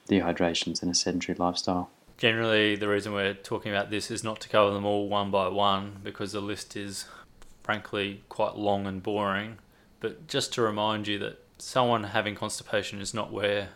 dehydrations, 0.09 0.83
and 0.83 0.91
a 0.91 0.95
sedentary 0.95 1.37
lifestyle. 1.39 1.91
Generally, 2.19 2.77
the 2.77 2.89
reason 2.89 3.13
we're 3.13 3.35
talking 3.35 3.73
about 3.73 3.91
this 3.91 4.11
is 4.11 4.23
not 4.23 4.41
to 4.41 4.49
cover 4.49 4.73
them 4.73 4.85
all 4.85 5.09
one 5.09 5.31
by 5.31 5.49
one 5.49 5.97
because 6.05 6.33
the 6.33 6.41
list 6.41 6.77
is 6.77 7.07
frankly 7.63 8.23
quite 8.29 8.57
long 8.57 8.87
and 8.87 9.03
boring, 9.03 9.59
but 10.05 10.29
just 10.29 10.53
to 10.53 10.61
remind 10.61 11.09
you 11.09 11.19
that 11.19 11.39
someone 11.57 12.05
having 12.05 12.35
constipation 12.35 13.01
is 13.01 13.15
not 13.15 13.33
where 13.33 13.71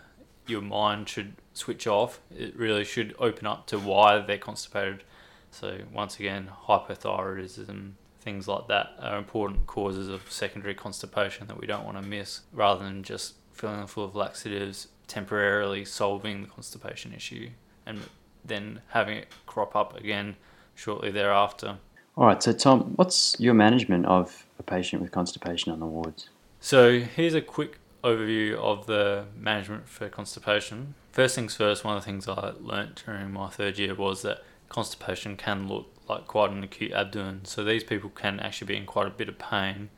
your 0.47 0.61
mind 0.61 1.09
should 1.09 1.33
switch 1.55 1.87
off. 1.87 2.21
It 2.31 2.55
really 2.55 2.85
should 2.85 3.17
open 3.19 3.47
up 3.47 3.67
to 3.69 3.79
why 3.79 4.19
they're 4.19 4.37
constipated. 4.37 5.05
So, 5.51 5.79
once 5.91 6.21
again, 6.21 6.51
hypothyroidism, 6.67 7.93
things 8.21 8.47
like 8.47 8.69
that 8.69 8.91
are 9.01 9.17
important 9.17 9.67
causes 9.67 10.11
of 10.11 10.31
secondary 10.31 10.75
constipation 10.75 11.47
that 11.47 11.59
we 11.59 11.67
don't 11.67 11.87
want 11.87 11.97
to 11.97 12.07
miss 12.07 12.43
rather 12.53 12.85
than 12.85 13.03
just 13.03 13.37
filling 13.55 13.79
them 13.79 13.87
full 13.87 14.05
of 14.05 14.15
laxatives, 14.15 14.89
temporarily 15.07 15.87
solving 15.87 16.43
the 16.43 16.49
constipation 16.49 17.15
issue 17.15 17.49
and 17.87 18.01
then 18.45 18.83
having 18.89 19.17
it 19.17 19.29
crop 19.47 19.75
up 19.75 19.97
again 19.97 20.37
shortly 20.75 21.11
thereafter. 21.11 21.79
All 22.19 22.27
right, 22.27 22.43
so 22.43 22.53
Tom, 22.53 22.95
what's 22.97 23.39
your 23.39 23.55
management 23.55 24.05
of 24.07 24.45
a 24.59 24.65
patient 24.65 25.01
with 25.01 25.13
constipation 25.13 25.73
on 25.73 25.79
the 25.79 25.87
wards? 25.87 26.31
So, 26.59 26.99
here's 26.99 27.35
a 27.35 27.41
quick 27.41 27.79
overview 28.03 28.57
of 28.57 28.87
the 28.87 29.27
management 29.37 29.89
for 29.89 30.09
constipation. 30.09 30.97
First 31.13 31.37
things 31.37 31.55
first, 31.55 31.85
one 31.85 31.97
of 31.97 32.03
the 32.03 32.07
things 32.07 32.27
I 32.27 32.55
learnt 32.59 33.05
during 33.07 33.31
my 33.31 33.51
third 33.51 33.79
year 33.79 33.95
was 33.95 34.23
that 34.23 34.43
constipation 34.69 35.37
can 35.37 35.69
look 35.69 35.87
like 36.09 36.27
quite 36.27 36.51
an 36.51 36.65
acute 36.65 36.91
abdomen. 36.91 37.45
So 37.45 37.63
these 37.63 37.85
people 37.85 38.11
can 38.11 38.41
actually 38.41 38.67
be 38.67 38.77
in 38.77 38.85
quite 38.85 39.07
a 39.07 39.11
bit 39.11 39.29
of 39.29 39.39
pain, 39.39 39.89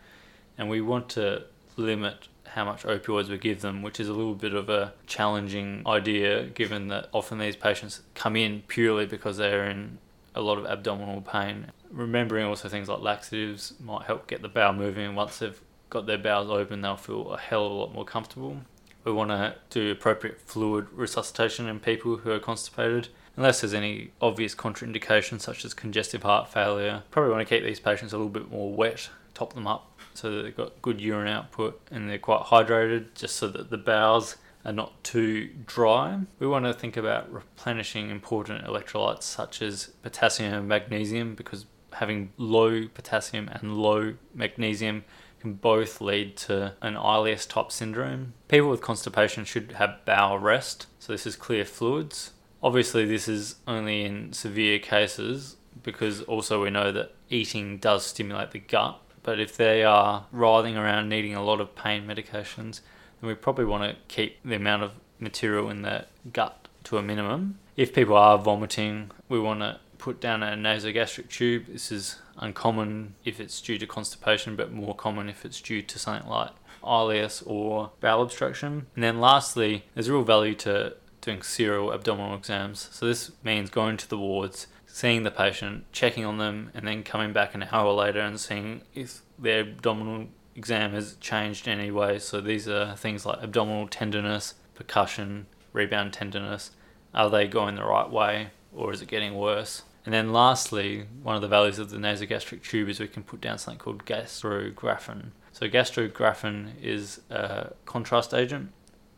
and 0.58 0.68
we 0.68 0.82
want 0.82 1.08
to 1.10 1.44
limit 1.78 2.28
how 2.48 2.66
much 2.66 2.82
opioids 2.82 3.30
we 3.30 3.38
give 3.38 3.62
them, 3.62 3.80
which 3.80 3.98
is 3.98 4.10
a 4.10 4.12
little 4.12 4.34
bit 4.34 4.52
of 4.52 4.68
a 4.68 4.92
challenging 5.06 5.84
idea 5.86 6.44
given 6.48 6.88
that 6.88 7.08
often 7.14 7.38
these 7.38 7.56
patients 7.56 8.02
come 8.14 8.36
in 8.36 8.62
purely 8.68 9.06
because 9.06 9.38
they're 9.38 9.64
in 9.64 9.96
a 10.34 10.42
lot 10.42 10.58
of 10.58 10.66
abdominal 10.66 11.22
pain. 11.22 11.72
Remembering 11.90 12.46
also 12.46 12.68
things 12.68 12.88
like 12.88 13.00
laxatives 13.00 13.74
might 13.80 14.06
help 14.06 14.26
get 14.26 14.42
the 14.42 14.48
bowel 14.48 14.72
moving, 14.72 15.06
and 15.06 15.16
once 15.16 15.38
they've 15.38 15.60
got 15.88 16.06
their 16.06 16.18
bowels 16.18 16.50
open, 16.50 16.80
they'll 16.80 16.96
feel 16.96 17.32
a 17.32 17.38
hell 17.38 17.66
of 17.66 17.72
a 17.72 17.74
lot 17.74 17.92
more 17.92 18.04
comfortable. 18.04 18.58
We 19.04 19.12
want 19.12 19.30
to 19.30 19.56
do 19.70 19.90
appropriate 19.90 20.40
fluid 20.40 20.86
resuscitation 20.92 21.66
in 21.66 21.80
people 21.80 22.18
who 22.18 22.30
are 22.30 22.38
constipated 22.38 23.08
unless 23.36 23.60
there's 23.60 23.74
any 23.74 24.10
obvious 24.20 24.54
contraindications 24.54 25.40
such 25.40 25.64
as 25.64 25.72
congestive 25.72 26.22
heart 26.22 26.52
failure. 26.52 27.02
Probably 27.10 27.32
want 27.32 27.48
to 27.48 27.54
keep 27.54 27.64
these 27.64 27.80
patients 27.80 28.12
a 28.12 28.16
little 28.18 28.30
bit 28.30 28.50
more 28.50 28.72
wet, 28.72 29.08
top 29.34 29.54
them 29.54 29.66
up 29.66 29.98
so 30.12 30.30
that 30.30 30.42
they've 30.42 30.56
got 30.56 30.82
good 30.82 31.00
urine 31.00 31.28
output 31.28 31.80
and 31.90 32.10
they're 32.10 32.18
quite 32.18 32.42
hydrated, 32.42 33.06
just 33.14 33.36
so 33.36 33.48
that 33.48 33.70
the 33.70 33.78
bowels 33.78 34.36
are 34.64 34.72
not 34.72 35.02
too 35.02 35.48
dry. 35.66 36.20
We 36.38 36.46
want 36.46 36.66
to 36.66 36.74
think 36.74 36.96
about 36.96 37.32
replenishing 37.32 38.10
important 38.10 38.64
electrolytes 38.64 39.22
such 39.22 39.62
as 39.62 39.86
potassium 40.02 40.52
and 40.52 40.68
magnesium 40.68 41.34
because 41.34 41.64
having 41.94 42.32
low 42.36 42.86
potassium 42.88 43.48
and 43.48 43.78
low 43.78 44.14
magnesium 44.34 45.04
can 45.40 45.54
both 45.54 46.00
lead 46.00 46.36
to 46.36 46.74
an 46.82 46.94
ileus 46.94 47.48
type 47.48 47.72
syndrome. 47.72 48.34
People 48.48 48.68
with 48.68 48.82
constipation 48.82 49.44
should 49.44 49.72
have 49.72 50.04
bowel 50.04 50.38
rest, 50.38 50.86
so 50.98 51.12
this 51.12 51.26
is 51.26 51.36
clear 51.36 51.64
fluids. 51.64 52.32
Obviously, 52.62 53.06
this 53.06 53.26
is 53.26 53.56
only 53.66 54.04
in 54.04 54.32
severe 54.32 54.78
cases 54.78 55.56
because 55.82 56.20
also 56.22 56.62
we 56.62 56.70
know 56.70 56.92
that 56.92 57.14
eating 57.30 57.78
does 57.78 58.04
stimulate 58.04 58.50
the 58.50 58.58
gut. 58.58 59.00
But 59.22 59.40
if 59.40 59.56
they 59.56 59.82
are 59.84 60.26
writhing 60.32 60.76
around 60.76 61.08
needing 61.08 61.34
a 61.34 61.44
lot 61.44 61.60
of 61.60 61.74
pain 61.74 62.06
medications, 62.06 62.80
then 63.20 63.28
we 63.28 63.34
probably 63.34 63.64
want 63.64 63.84
to 63.84 63.96
keep 64.08 64.42
the 64.44 64.56
amount 64.56 64.82
of 64.82 64.92
material 65.18 65.70
in 65.70 65.82
the 65.82 66.06
gut 66.32 66.68
to 66.84 66.98
a 66.98 67.02
minimum. 67.02 67.58
If 67.76 67.94
people 67.94 68.16
are 68.16 68.38
vomiting, 68.38 69.10
we 69.28 69.38
want 69.38 69.60
to 69.60 69.78
put 70.00 70.20
down 70.20 70.42
a 70.42 70.56
nasogastric 70.56 71.28
tube. 71.28 71.66
This 71.68 71.92
is 71.92 72.16
uncommon 72.38 73.14
if 73.24 73.38
it's 73.38 73.60
due 73.60 73.78
to 73.78 73.86
constipation, 73.86 74.56
but 74.56 74.72
more 74.72 74.94
common 74.94 75.28
if 75.28 75.44
it's 75.44 75.60
due 75.60 75.82
to 75.82 75.98
something 75.98 76.28
like 76.28 76.50
ileus 76.82 77.42
or 77.46 77.90
bowel 78.00 78.22
obstruction. 78.22 78.86
And 78.94 79.04
then 79.04 79.20
lastly, 79.20 79.84
there's 79.94 80.10
real 80.10 80.22
value 80.22 80.54
to 80.56 80.96
doing 81.20 81.42
serial 81.42 81.92
abdominal 81.92 82.34
exams. 82.34 82.88
So 82.92 83.06
this 83.06 83.30
means 83.44 83.70
going 83.70 83.98
to 83.98 84.08
the 84.08 84.18
wards, 84.18 84.66
seeing 84.86 85.22
the 85.22 85.30
patient, 85.30 85.84
checking 85.92 86.24
on 86.24 86.38
them, 86.38 86.70
and 86.74 86.88
then 86.88 87.02
coming 87.02 87.32
back 87.32 87.54
an 87.54 87.66
hour 87.70 87.92
later 87.92 88.20
and 88.20 88.40
seeing 88.40 88.82
if 88.94 89.20
their 89.38 89.60
abdominal 89.60 90.28
exam 90.56 90.92
has 90.92 91.16
changed 91.20 91.68
in 91.68 91.78
any 91.78 91.90
way. 91.90 92.18
So 92.18 92.40
these 92.40 92.68
are 92.68 92.96
things 92.96 93.26
like 93.26 93.42
abdominal 93.42 93.86
tenderness, 93.86 94.54
percussion, 94.74 95.46
rebound 95.72 96.12
tenderness. 96.12 96.70
Are 97.14 97.28
they 97.28 97.46
going 97.46 97.74
the 97.74 97.84
right 97.84 98.10
way 98.10 98.50
or 98.72 98.92
is 98.92 99.02
it 99.02 99.08
getting 99.08 99.34
worse? 99.34 99.82
And 100.04 100.14
then 100.14 100.32
lastly, 100.32 101.06
one 101.22 101.36
of 101.36 101.42
the 101.42 101.48
values 101.48 101.78
of 101.78 101.90
the 101.90 101.98
nasogastric 101.98 102.62
tube 102.62 102.88
is 102.88 103.00
we 103.00 103.08
can 103.08 103.22
put 103.22 103.40
down 103.40 103.58
something 103.58 103.78
called 103.78 104.04
gastrografin. 104.06 105.32
So 105.52 105.68
gastrografin 105.68 106.72
is 106.80 107.20
a 107.28 107.72
contrast 107.84 108.32
agent 108.32 108.72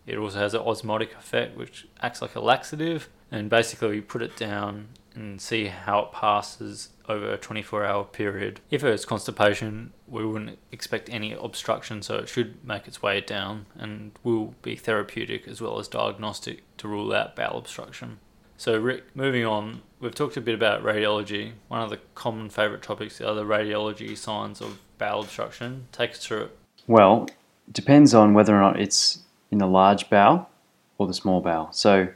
it 0.06 0.18
also 0.18 0.38
has 0.38 0.54
an 0.54 0.60
osmotic 0.60 1.14
effect, 1.14 1.56
which 1.56 1.86
acts 2.00 2.20
like 2.20 2.34
a 2.34 2.40
laxative. 2.40 3.08
And 3.30 3.48
basically, 3.48 3.88
we 3.88 4.00
put 4.00 4.22
it 4.22 4.36
down 4.36 4.88
and 5.14 5.40
see 5.40 5.66
how 5.66 6.00
it 6.00 6.12
passes 6.12 6.90
over 7.08 7.32
a 7.32 7.38
24 7.38 7.84
hour 7.84 8.04
period. 8.04 8.60
If 8.70 8.82
it's 8.82 9.04
constipation, 9.04 9.92
we 10.08 10.24
wouldn't 10.24 10.58
expect 10.70 11.08
any 11.10 11.32
obstruction, 11.32 12.02
so 12.02 12.16
it 12.16 12.28
should 12.28 12.64
make 12.64 12.88
its 12.88 13.02
way 13.02 13.20
down 13.20 13.66
and 13.78 14.12
will 14.22 14.54
be 14.62 14.76
therapeutic 14.76 15.46
as 15.46 15.60
well 15.60 15.78
as 15.78 15.88
diagnostic 15.88 16.62
to 16.78 16.88
rule 16.88 17.12
out 17.12 17.36
bowel 17.36 17.58
obstruction. 17.58 18.18
So, 18.62 18.78
Rick, 18.78 19.16
moving 19.16 19.44
on, 19.44 19.82
we've 19.98 20.14
talked 20.14 20.36
a 20.36 20.40
bit 20.40 20.54
about 20.54 20.84
radiology. 20.84 21.54
One 21.66 21.80
of 21.80 21.90
the 21.90 21.98
common 22.14 22.48
favourite 22.48 22.80
topics 22.80 23.20
are 23.20 23.34
the 23.34 23.42
radiology 23.42 24.16
signs 24.16 24.60
of 24.60 24.78
bowel 24.98 25.22
obstruction. 25.22 25.88
Take 25.90 26.12
us 26.12 26.24
through 26.24 26.42
it. 26.42 26.58
Well, 26.86 27.26
it 27.66 27.74
depends 27.74 28.14
on 28.14 28.34
whether 28.34 28.56
or 28.56 28.60
not 28.60 28.78
it's 28.78 29.24
in 29.50 29.58
the 29.58 29.66
large 29.66 30.08
bowel 30.08 30.48
or 30.96 31.08
the 31.08 31.12
small 31.12 31.40
bowel. 31.40 31.72
So, 31.72 32.06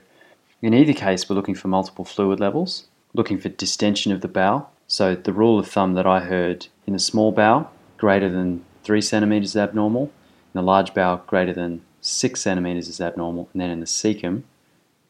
in 0.63 0.73
either 0.73 0.93
case, 0.93 1.29
we're 1.29 1.35
looking 1.35 1.57
for 1.57 1.67
multiple 1.67 2.05
fluid 2.05 2.39
levels, 2.39 2.87
looking 3.13 3.41
for 3.41 3.49
distension 3.49 4.13
of 4.13 4.21
the 4.21 4.29
bowel. 4.29 4.71
So, 4.87 5.17
the 5.17 5.33
rule 5.33 5.59
of 5.59 5.67
thumb 5.67 5.95
that 5.95 6.07
I 6.07 6.21
heard 6.21 6.69
in 6.87 6.93
the 6.93 7.01
small 7.01 7.33
bowel, 7.33 7.73
greater 7.97 8.29
than 8.29 8.65
3 8.85 9.01
centimeters 9.01 9.49
is 9.49 9.57
abnormal, 9.57 10.13
in 10.55 10.61
the 10.61 10.63
large 10.63 10.95
bowel, 10.95 11.25
greater 11.27 11.53
than 11.53 11.83
6 12.03 12.41
centimeters 12.41 12.87
is 12.87 13.01
abnormal, 13.01 13.49
and 13.53 13.61
then 13.61 13.71
in 13.71 13.81
the 13.81 13.87
cecum, 13.87 14.45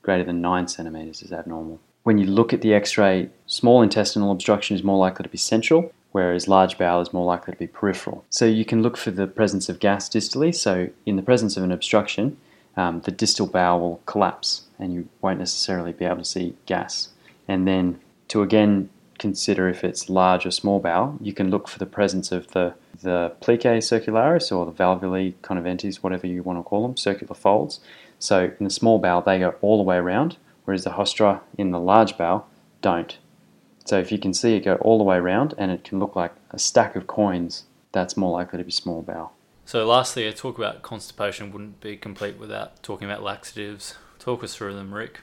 greater 0.07 0.25
than 0.25 0.41
9 0.41 0.69
centimeters 0.69 1.21
is 1.21 1.33
abnormal. 1.33 1.81
When 2.05 2.17
you 2.17 2.27
look 2.27 2.53
at 2.53 2.63
the 2.63 2.73
x 2.73 2.97
ray, 2.97 3.29
small 3.47 3.83
intestinal 3.83 4.31
obstruction 4.31 4.77
is 4.77 4.85
more 4.85 4.97
likely 4.97 5.25
to 5.25 5.29
be 5.29 5.37
central, 5.37 5.93
whereas 6.13 6.47
large 6.47 6.79
bowel 6.79 7.01
is 7.01 7.13
more 7.13 7.27
likely 7.27 7.53
to 7.53 7.59
be 7.59 7.67
peripheral. 7.67 8.25
So 8.31 8.45
you 8.45 8.65
can 8.65 8.83
look 8.83 8.97
for 8.97 9.11
the 9.11 9.27
presence 9.27 9.69
of 9.69 9.81
gas 9.81 10.09
distally. 10.09 10.55
So 10.55 10.91
in 11.05 11.17
the 11.17 11.23
presence 11.23 11.57
of 11.57 11.65
an 11.65 11.73
obstruction, 11.73 12.37
um, 12.77 13.01
the 13.01 13.11
distal 13.11 13.49
bowel 13.49 13.81
will 13.81 14.01
collapse 14.07 14.63
and 14.79 14.95
you 14.95 15.09
won't 15.21 15.41
necessarily 15.41 15.93
be 15.93 16.05
able 16.05 16.19
to 16.19 16.25
see 16.25 16.55
gas. 16.67 17.09
And 17.49 17.67
then 17.67 17.99
to 18.29 18.43
again 18.43 18.89
consider 19.19 19.69
if 19.69 19.83
it's 19.83 20.09
large 20.09 20.47
or 20.47 20.53
small 20.53 20.79
bowel, 20.79 21.19
you 21.21 21.33
can 21.33 21.51
look 21.51 21.67
for 21.67 21.81
the 21.81 21.87
presence 21.87 22.31
of 22.31 22.49
the 22.53 22.75
the 23.03 23.33
plicae 23.43 23.79
circularis 23.79 24.51
or 24.57 24.65
the 24.65 24.73
valvulae 24.73 25.35
conniventes, 25.43 25.97
whatever 25.97 26.27
you 26.27 26.43
want 26.43 26.59
to 26.59 26.63
call 26.63 26.83
them, 26.83 26.97
circular 26.97 27.35
folds. 27.35 27.81
So 28.19 28.53
in 28.59 28.65
the 28.65 28.71
small 28.71 28.99
bowel, 28.99 29.23
they 29.23 29.39
go 29.39 29.55
all 29.61 29.77
the 29.77 29.83
way 29.83 29.97
around, 29.97 30.37
whereas 30.65 30.85
the 30.85 30.93
haustra 30.93 31.41
in 31.59 31.71
the 31.71 31.81
large 31.81 32.17
bowel 32.17 32.49
don't. 32.81 33.19
So 33.85 33.99
if 33.99 34.11
you 34.11 34.19
can 34.19 34.35
see 34.35 34.57
it 34.57 34.65
go 34.65 34.75
all 34.77 34.99
the 34.99 35.05
way 35.05 35.17
around 35.17 35.55
and 35.59 35.71
it 35.71 35.85
can 35.85 35.99
look 35.99 36.17
like 36.17 36.33
a 36.51 36.59
stack 36.59 36.97
of 36.97 37.07
coins, 37.07 37.65
that's 37.93 38.17
more 38.17 38.33
likely 38.33 38.59
to 38.59 38.65
be 38.65 38.73
small 38.73 39.03
bowel. 39.03 39.33
So 39.65 39.87
lastly, 39.87 40.27
a 40.27 40.33
talk 40.33 40.59
about 40.59 40.83
constipation 40.83 41.53
wouldn't 41.53 41.81
be 41.81 41.97
complete 41.97 42.39
without 42.39 42.83
talking 42.83 43.09
about 43.09 43.23
laxatives. 43.23 43.97
Talk 44.19 44.45
us 44.45 44.55
through 44.55 44.75
them, 44.75 44.95
Rick. 44.95 45.21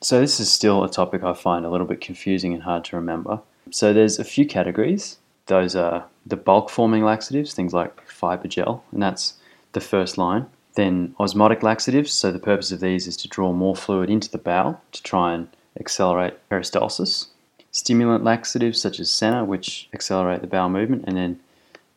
So 0.00 0.20
this 0.20 0.40
is 0.40 0.50
still 0.50 0.82
a 0.82 0.90
topic 0.90 1.22
I 1.22 1.32
find 1.32 1.64
a 1.64 1.70
little 1.70 1.86
bit 1.86 2.00
confusing 2.00 2.54
and 2.54 2.62
hard 2.64 2.84
to 2.86 2.96
remember. 2.96 3.40
So 3.70 3.92
there's 3.92 4.18
a 4.18 4.24
few 4.24 4.46
categories. 4.46 5.18
those 5.46 5.76
are 5.76 6.06
the 6.26 6.36
bulk 6.36 6.70
forming 6.70 7.04
laxatives, 7.04 7.54
things 7.54 7.72
like 7.72 8.08
Fybogel, 8.08 8.80
and 8.92 9.02
that's 9.02 9.34
the 9.72 9.80
first 9.80 10.18
line. 10.18 10.46
Then 10.74 11.14
osmotic 11.20 11.62
laxatives, 11.62 12.12
so 12.12 12.32
the 12.32 12.38
purpose 12.38 12.72
of 12.72 12.80
these 12.80 13.06
is 13.06 13.16
to 13.18 13.28
draw 13.28 13.52
more 13.52 13.76
fluid 13.76 14.08
into 14.08 14.30
the 14.30 14.38
bowel 14.38 14.80
to 14.92 15.02
try 15.02 15.34
and 15.34 15.48
accelerate 15.78 16.34
peristalsis. 16.50 17.26
Stimulant 17.70 18.24
laxatives 18.24 18.80
such 18.80 19.00
as 19.00 19.10
senna, 19.10 19.44
which 19.44 19.88
accelerate 19.92 20.40
the 20.40 20.46
bowel 20.46 20.68
movement, 20.68 21.04
and 21.06 21.16
then 21.16 21.40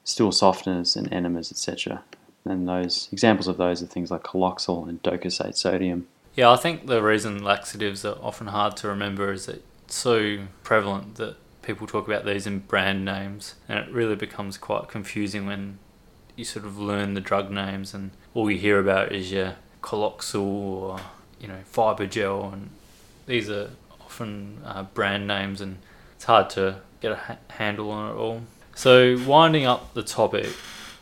stool 0.03 0.31
softeners 0.31 0.95
and 0.95 1.11
enemas, 1.11 1.51
etc. 1.51 2.03
And 2.45 2.67
those 2.67 3.09
examples 3.11 3.47
of 3.47 3.57
those 3.57 3.81
are 3.81 3.87
things 3.87 4.11
like 4.11 4.23
Coloxyl 4.23 4.87
and 4.87 5.01
docusate 5.03 5.55
sodium. 5.55 6.07
Yeah, 6.35 6.51
I 6.51 6.57
think 6.57 6.87
the 6.87 7.01
reason 7.01 7.43
laxatives 7.43 8.05
are 8.05 8.17
often 8.21 8.47
hard 8.47 8.77
to 8.77 8.87
remember 8.87 9.31
is 9.31 9.45
that 9.47 9.63
it's 9.85 9.95
so 9.95 10.39
prevalent 10.63 11.15
that 11.15 11.37
people 11.61 11.87
talk 11.87 12.07
about 12.07 12.25
these 12.25 12.45
in 12.45 12.59
brand 12.59 13.03
names, 13.03 13.55
and 13.67 13.79
it 13.79 13.91
really 13.91 14.15
becomes 14.15 14.57
quite 14.57 14.87
confusing 14.87 15.45
when 15.47 15.79
you 16.35 16.45
sort 16.45 16.65
of 16.65 16.77
learn 16.77 17.13
the 17.13 17.21
drug 17.21 17.49
names 17.49 17.93
and 17.93 18.11
all 18.33 18.49
you 18.51 18.57
hear 18.57 18.79
about 18.79 19.11
is 19.11 19.31
your 19.31 19.55
Coloxyl 19.81 20.41
or 20.41 20.99
you 21.39 21.47
know 21.47 21.59
Fybogel, 21.71 22.51
and 22.51 22.69
these 23.27 23.49
are 23.49 23.69
often 24.01 24.61
uh, 24.65 24.83
brand 24.83 25.27
names, 25.27 25.61
and 25.61 25.77
it's 26.15 26.25
hard 26.25 26.49
to 26.51 26.81
get 27.01 27.11
a 27.11 27.15
ha- 27.15 27.37
handle 27.49 27.91
on 27.91 28.11
it 28.11 28.17
all. 28.17 28.41
So 28.73 29.17
winding 29.25 29.65
up 29.65 29.93
the 29.93 30.03
topic, 30.03 30.47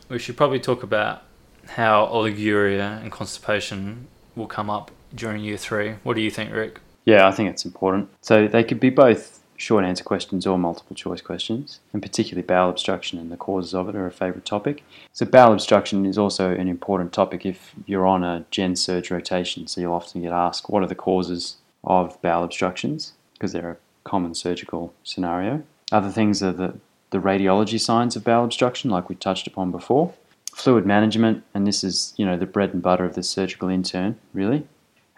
we 0.08 0.18
should 0.18 0.36
probably 0.36 0.60
talk 0.60 0.82
about 0.82 1.22
how 1.66 2.06
oliguria 2.06 3.00
and 3.02 3.10
constipation 3.10 4.06
will 4.36 4.46
come 4.46 4.68
up 4.68 4.90
during 5.14 5.42
year 5.42 5.56
three. 5.56 5.94
What 6.02 6.14
do 6.14 6.20
you 6.20 6.30
think, 6.30 6.52
Rick? 6.52 6.80
Yeah, 7.04 7.26
I 7.26 7.32
think 7.32 7.50
it's 7.50 7.64
important. 7.64 8.10
So 8.20 8.46
they 8.46 8.64
could 8.64 8.80
be 8.80 8.90
both 8.90 9.40
short 9.56 9.84
answer 9.84 10.04
questions 10.04 10.46
or 10.46 10.58
multiple 10.58 10.96
choice 10.96 11.20
questions, 11.20 11.80
and 11.92 12.02
particularly 12.02 12.46
bowel 12.46 12.70
obstruction 12.70 13.18
and 13.18 13.30
the 13.30 13.36
causes 13.36 13.74
of 13.74 13.88
it 13.88 13.94
are 13.94 14.06
a 14.06 14.12
favourite 14.12 14.44
topic. 14.44 14.82
So, 15.12 15.26
bowel 15.26 15.52
obstruction 15.52 16.06
is 16.06 16.18
also 16.18 16.50
an 16.52 16.68
important 16.68 17.12
topic 17.12 17.46
if 17.46 17.74
you're 17.86 18.06
on 18.06 18.24
a 18.24 18.44
gen 18.50 18.76
surge 18.76 19.10
rotation, 19.10 19.66
so 19.66 19.80
you'll 19.80 19.94
often 19.94 20.22
get 20.22 20.32
asked 20.32 20.68
what 20.68 20.82
are 20.82 20.88
the 20.88 20.94
causes 20.94 21.56
of 21.84 22.20
bowel 22.22 22.44
obstructions 22.44 23.12
because 23.34 23.52
they're 23.52 23.72
a 23.72 24.08
common 24.08 24.34
surgical 24.34 24.94
scenario. 25.02 25.62
Other 25.92 26.10
things 26.10 26.42
are 26.42 26.52
the, 26.52 26.74
the 27.10 27.18
radiology 27.18 27.80
signs 27.80 28.16
of 28.16 28.24
bowel 28.24 28.44
obstruction, 28.44 28.90
like 28.90 29.08
we 29.08 29.14
touched 29.14 29.46
upon 29.46 29.70
before. 29.70 30.14
Fluid 30.54 30.86
management, 30.86 31.42
and 31.52 31.66
this 31.66 31.82
is 31.82 32.14
you 32.16 32.24
know 32.24 32.36
the 32.36 32.46
bread 32.46 32.72
and 32.72 32.82
butter 32.82 33.04
of 33.04 33.14
the 33.14 33.22
surgical 33.22 33.68
intern, 33.68 34.18
really 34.32 34.66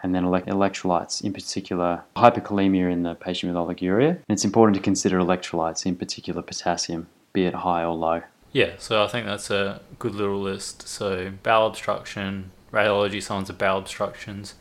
and 0.03 0.13
then 0.13 0.23
electrolytes, 0.23 1.23
in 1.23 1.33
particular 1.33 2.03
hyperkalemia 2.15 2.91
in 2.91 3.03
the 3.03 3.15
patient 3.15 3.53
with 3.53 3.61
oliguria. 3.61 4.09
And 4.09 4.25
it's 4.29 4.45
important 4.45 4.75
to 4.75 4.81
consider 4.81 5.19
electrolytes, 5.19 5.85
in 5.85 5.95
particular 5.95 6.41
potassium, 6.41 7.07
be 7.33 7.45
it 7.45 7.55
high 7.55 7.83
or 7.83 7.95
low. 7.95 8.21
Yeah, 8.51 8.73
so 8.77 9.03
I 9.03 9.07
think 9.07 9.25
that's 9.25 9.49
a 9.49 9.81
good 9.99 10.15
little 10.15 10.41
list. 10.41 10.87
So 10.87 11.31
bowel 11.43 11.67
obstruction, 11.67 12.51
radiology 12.71 13.21
signs 13.21 13.49
of 13.49 13.57
bowel 13.57 13.79
obstructions, 13.79 14.55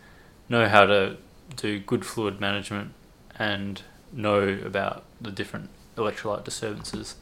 know 0.49 0.69
how 0.69 0.87
to 0.87 1.17
do 1.55 1.79
good 1.79 2.05
fluid 2.05 2.41
management, 2.41 2.93
and 3.39 3.83
know 4.13 4.59
about 4.65 5.05
the 5.21 5.31
different 5.31 5.71
electrolyte 5.97 6.45
disturbances. 6.45 7.17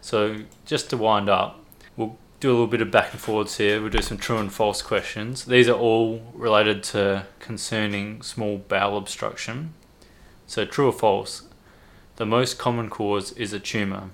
So 0.00 0.40
just 0.64 0.90
to 0.90 0.96
wind 0.96 1.28
up, 1.28 1.60
we'll 1.96 2.18
do 2.40 2.50
a 2.50 2.52
little 2.52 2.66
bit 2.66 2.82
of 2.82 2.90
back 2.90 3.12
and 3.12 3.20
forwards 3.20 3.56
here. 3.56 3.80
We'll 3.80 3.90
do 3.90 4.02
some 4.02 4.18
true 4.18 4.38
and 4.38 4.52
false 4.52 4.82
questions. 4.82 5.44
These 5.44 5.68
are 5.68 5.78
all 5.78 6.22
related 6.34 6.82
to 6.84 7.26
concerning 7.40 8.22
small 8.22 8.58
bowel 8.58 8.98
obstruction. 8.98 9.74
So, 10.46 10.64
true 10.64 10.88
or 10.88 10.92
false? 10.92 11.42
The 12.16 12.26
most 12.26 12.58
common 12.58 12.90
cause 12.90 13.32
is 13.32 13.52
a 13.52 13.58
tumour. 13.60 14.10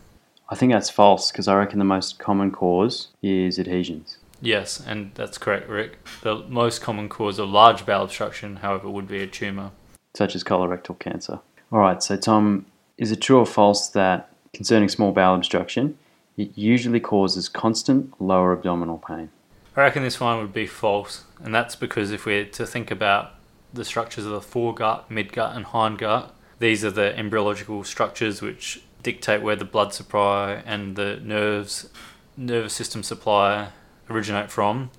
I 0.49 0.55
think 0.55 0.73
that's 0.73 0.91
false 0.91 1.31
because 1.31 1.49
I 1.49 1.55
reckon 1.55 1.79
the 1.79 1.85
most 1.85 2.19
common 2.19 2.51
cause 2.51 3.09
is 3.23 3.59
adhesions. 3.59 4.19
Yes, 4.41 4.81
and 4.85 5.13
that's 5.15 5.39
correct, 5.39 5.69
Rick. 5.69 5.99
The 6.23 6.37
most 6.49 6.81
common 6.81 7.09
cause 7.09 7.39
of 7.39 7.51
large 7.51 7.85
bowel 7.85 8.05
obstruction, 8.05 8.57
however, 8.57 8.89
would 8.89 9.07
be 9.07 9.23
a 9.23 9.27
tumour. 9.27 9.73
Such 10.15 10.35
as 10.35 10.43
colorectal 10.43 10.99
cancer. 10.99 11.41
All 11.71 11.79
right, 11.79 12.03
so 12.03 12.17
Tom, 12.17 12.67
is 12.97 13.13
it 13.13 13.21
true 13.21 13.39
or 13.39 13.47
false 13.47 13.89
that 13.89 14.33
concerning 14.53 14.89
small 14.89 15.13
bowel 15.13 15.37
obstruction, 15.37 15.99
it 16.37 16.57
usually 16.57 17.01
causes 17.01 17.49
constant 17.49 18.21
lower 18.21 18.53
abdominal 18.53 18.99
pain. 18.99 19.31
I 19.77 19.83
reckon 19.83 20.03
this 20.03 20.21
one 20.21 20.39
would 20.41 20.53
be 20.53 20.67
false, 20.67 21.25
and 21.43 21.55
that's 21.55 21.77
because 21.77 22.11
if 22.11 22.27
we're 22.27 22.45
to 22.45 22.67
think 22.67 22.91
about 22.91 23.35
the 23.73 23.85
structures 23.85 24.27
of 24.27 24.33
the 24.33 24.41
foregut, 24.41 25.09
midgut, 25.09 25.57
and 25.57 25.67
hindgut, 25.67 26.31
these 26.59 26.85
are 26.85 26.91
the 26.91 27.17
embryological 27.17 27.85
structures 27.85 28.43
which 28.43 28.83
dictate 29.03 29.43
where 29.43 29.57
the 29.57 29.65
blood 29.65 29.95
supply 29.95 30.63
and 30.67 30.97
the 30.97 31.21
nerves, 31.23 31.89
nervous 32.37 32.75
system 32.75 33.03
supply 33.03 33.69
originate 34.09 34.51
from. 34.51 34.91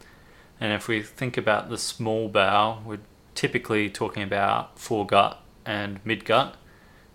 And 0.60 0.74
if 0.74 0.88
we 0.88 1.02
think 1.02 1.38
about 1.38 1.70
the 1.70 1.78
small 1.78 2.30
bowel, 2.30 2.82
we're 2.86 3.00
typically 3.36 3.89
talking 3.89 4.24
about 4.24 4.78
foregut 4.78 5.38
and 5.65 6.04
midgut, 6.04 6.54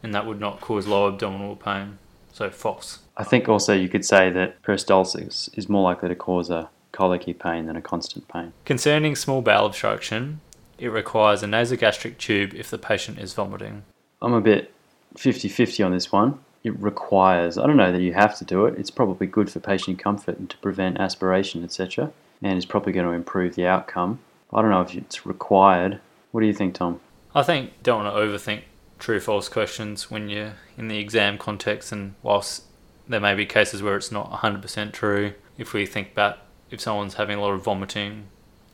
and 0.02 0.14
that 0.14 0.26
would 0.26 0.40
not 0.40 0.61
cause 0.61 0.87
low 0.87 1.09
abdominal 1.09 1.57
pain. 1.57 1.98
So 2.33 2.50
false. 2.50 3.00
I 3.16 3.24
think 3.24 3.48
also 3.48 3.72
you 3.72 3.88
could 3.88 4.05
say 4.05 4.31
that 4.31 4.62
peristalsis 4.62 5.48
is 5.57 5.68
more 5.68 5.83
likely 5.83 6.09
to 6.09 6.14
cause 6.14 6.50
a 6.50 6.68
colicky 6.92 7.33
pain 7.33 7.66
than 7.66 7.76
a 7.76 7.83
constant 7.83 8.29
pain. 8.29 8.52
Concerning 8.64 9.16
small 9.16 9.42
bowel 9.42 9.66
obstruction, 9.66 10.40
it 10.79 10.88
requires 10.88 11.42
a 11.42 11.46
nasogastric 11.46 12.18
tube 12.18 12.55
if 12.55 12.70
the 12.70 12.79
patient 12.79 13.18
is 13.18 13.33
vomiting. 13.33 13.85
I'm 14.20 14.35
a 14.35 14.40
bit 14.40 14.72
50 15.16 15.48
50 15.48 15.83
on 15.83 15.92
this 15.92 16.12
one. 16.12 16.38
It 16.62 16.79
requires, 16.81 17.59
I 17.59 17.66
don't 17.66 17.76
know 17.76 17.92
that 17.92 18.02
you 18.02 18.12
have 18.12 18.37
to 18.38 18.44
do 18.44 18.66
it, 18.66 18.79
it's 18.79 18.90
probably 18.90 19.26
good 19.26 19.50
for 19.50 19.61
patient 19.61 19.98
comfort 19.98 20.38
and 20.38 20.50
to 20.50 20.57
prevent 20.59 20.98
aspiration, 20.98 21.62
etc. 21.62 22.11
And 22.42 22.57
it's 22.57 22.66
probably 22.66 22.92
going 22.92 23.07
to 23.07 23.12
improve 23.12 23.55
the 23.55 23.66
outcome. 23.66 24.18
I 24.52 24.62
don't 24.62 24.70
know 24.70 24.83
if 24.83 24.94
it's 24.94 25.24
required. 25.24 26.00
What 26.33 26.40
do 26.40 26.46
you 26.46 26.52
think, 26.52 26.74
Tom? 26.74 27.00
I 27.35 27.42
think 27.42 27.83
don't 27.83 28.05
want 28.05 28.14
to 28.14 28.20
overthink 28.20 28.62
true 28.98 29.20
false 29.20 29.48
questions 29.48 30.11
when 30.11 30.29
you're 30.29 30.55
in 30.76 30.88
the 30.88 30.98
exam 30.98 31.38
context 31.38 31.92
and 31.92 32.14
whilst 32.22 32.64
there 33.09 33.21
may 33.21 33.35
be 33.35 33.47
cases 33.47 33.83
where 33.83 33.97
it's 33.97 34.12
not 34.12 34.31
100% 34.31 34.92
true. 34.92 35.35
If 35.59 35.73
we 35.73 35.87
think 35.87 36.12
about 36.12 36.38
if 36.71 36.81
someone's 36.81 37.14
having 37.14 37.38
a 37.38 37.40
lot 37.40 37.53
of 37.53 37.62
vomiting, 37.62 38.27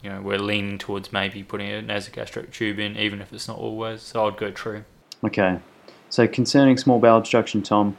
you 0.03 0.11
know, 0.11 0.21
we're 0.21 0.39
leaning 0.39 0.79
towards 0.79 1.13
maybe 1.13 1.43
putting 1.43 1.71
a 1.71 1.83
nasogastric 1.83 2.53
tube 2.53 2.79
in, 2.79 2.97
even 2.97 3.21
if 3.21 3.33
it's 3.33 3.47
not 3.47 3.59
always. 3.59 4.03
So 4.03 4.27
I'd 4.27 4.37
go 4.37 4.51
true. 4.51 4.85
Okay. 5.23 5.59
So 6.09 6.27
concerning 6.27 6.77
small 6.77 6.99
bowel 6.99 7.19
obstruction, 7.19 7.63
Tom, 7.63 7.97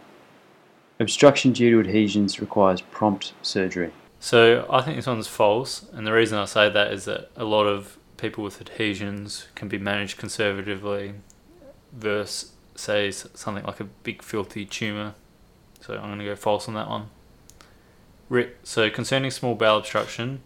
obstruction 1.00 1.54
due 1.54 1.72
to 1.72 1.88
adhesions 1.88 2.40
requires 2.40 2.82
prompt 2.82 3.34
surgery. 3.42 3.92
So 4.20 4.66
I 4.70 4.82
think 4.82 4.98
this 4.98 5.08
one's 5.08 5.28
false, 5.28 5.86
and 5.92 6.08
the 6.08 6.14
reason 6.14 6.38
I 6.38 6.46
say 6.46 6.70
that 6.70 6.94
is 6.94 7.06
that 7.06 7.30
a 7.36 7.44
lot 7.44 7.66
of 7.66 7.98
people 8.18 8.44
with 8.44 8.62
adhesions 8.62 9.48
can 9.54 9.68
be 9.68 9.78
managed 9.78 10.18
conservatively 10.18 11.16
versus, 11.92 12.54
say, 12.76 13.12
something 13.12 13.66
like 13.66 13.82
a 13.82 13.84
big 13.84 14.22
filthy 14.22 14.66
tumour 14.66 15.16
so 15.86 15.96
I'm 15.96 16.08
going 16.08 16.20
to 16.20 16.26
go 16.26 16.36
false 16.36 16.68
on 16.68 16.74
that 16.76 16.90
one. 16.90 17.10
Rick, 18.30 18.58
so 18.64 18.90
concerning 18.90 19.32
small 19.32 19.56
bowel 19.56 19.80
obstruction, 19.80 20.42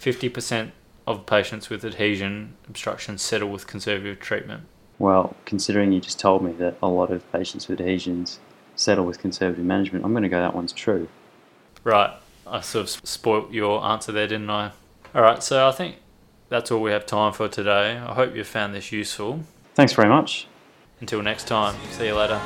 50% 0.00 0.70
of 1.06 1.26
patients 1.26 1.70
with 1.70 1.84
adhesion 1.84 2.56
obstruction 2.68 3.18
settle 3.18 3.48
with 3.48 3.66
conservative 3.66 4.20
treatment. 4.20 4.64
Well, 4.98 5.36
considering 5.44 5.92
you 5.92 6.00
just 6.00 6.18
told 6.18 6.42
me 6.42 6.52
that 6.52 6.76
a 6.82 6.88
lot 6.88 7.10
of 7.10 7.30
patients 7.32 7.68
with 7.68 7.80
adhesions 7.80 8.40
settle 8.74 9.04
with 9.04 9.18
conservative 9.18 9.64
management, 9.64 10.04
I'm 10.04 10.12
going 10.12 10.22
to 10.22 10.28
go 10.28 10.40
that 10.40 10.54
one's 10.54 10.72
true. 10.72 11.08
Right. 11.84 12.14
I 12.46 12.60
sort 12.60 12.84
of 12.84 13.08
spoilt 13.08 13.50
your 13.50 13.84
answer 13.84 14.12
there, 14.12 14.26
didn't 14.26 14.50
I? 14.50 14.72
All 15.14 15.22
right, 15.22 15.42
so 15.42 15.68
I 15.68 15.72
think 15.72 15.96
that's 16.48 16.70
all 16.70 16.80
we 16.80 16.92
have 16.92 17.06
time 17.06 17.32
for 17.32 17.48
today. 17.48 17.96
I 17.96 18.14
hope 18.14 18.34
you 18.34 18.44
found 18.44 18.74
this 18.74 18.92
useful. 18.92 19.40
Thanks 19.74 19.92
very 19.92 20.08
much. 20.08 20.46
Until 21.00 21.22
next 21.22 21.46
time, 21.46 21.76
see 21.90 22.06
you 22.06 22.14
later. 22.14 22.40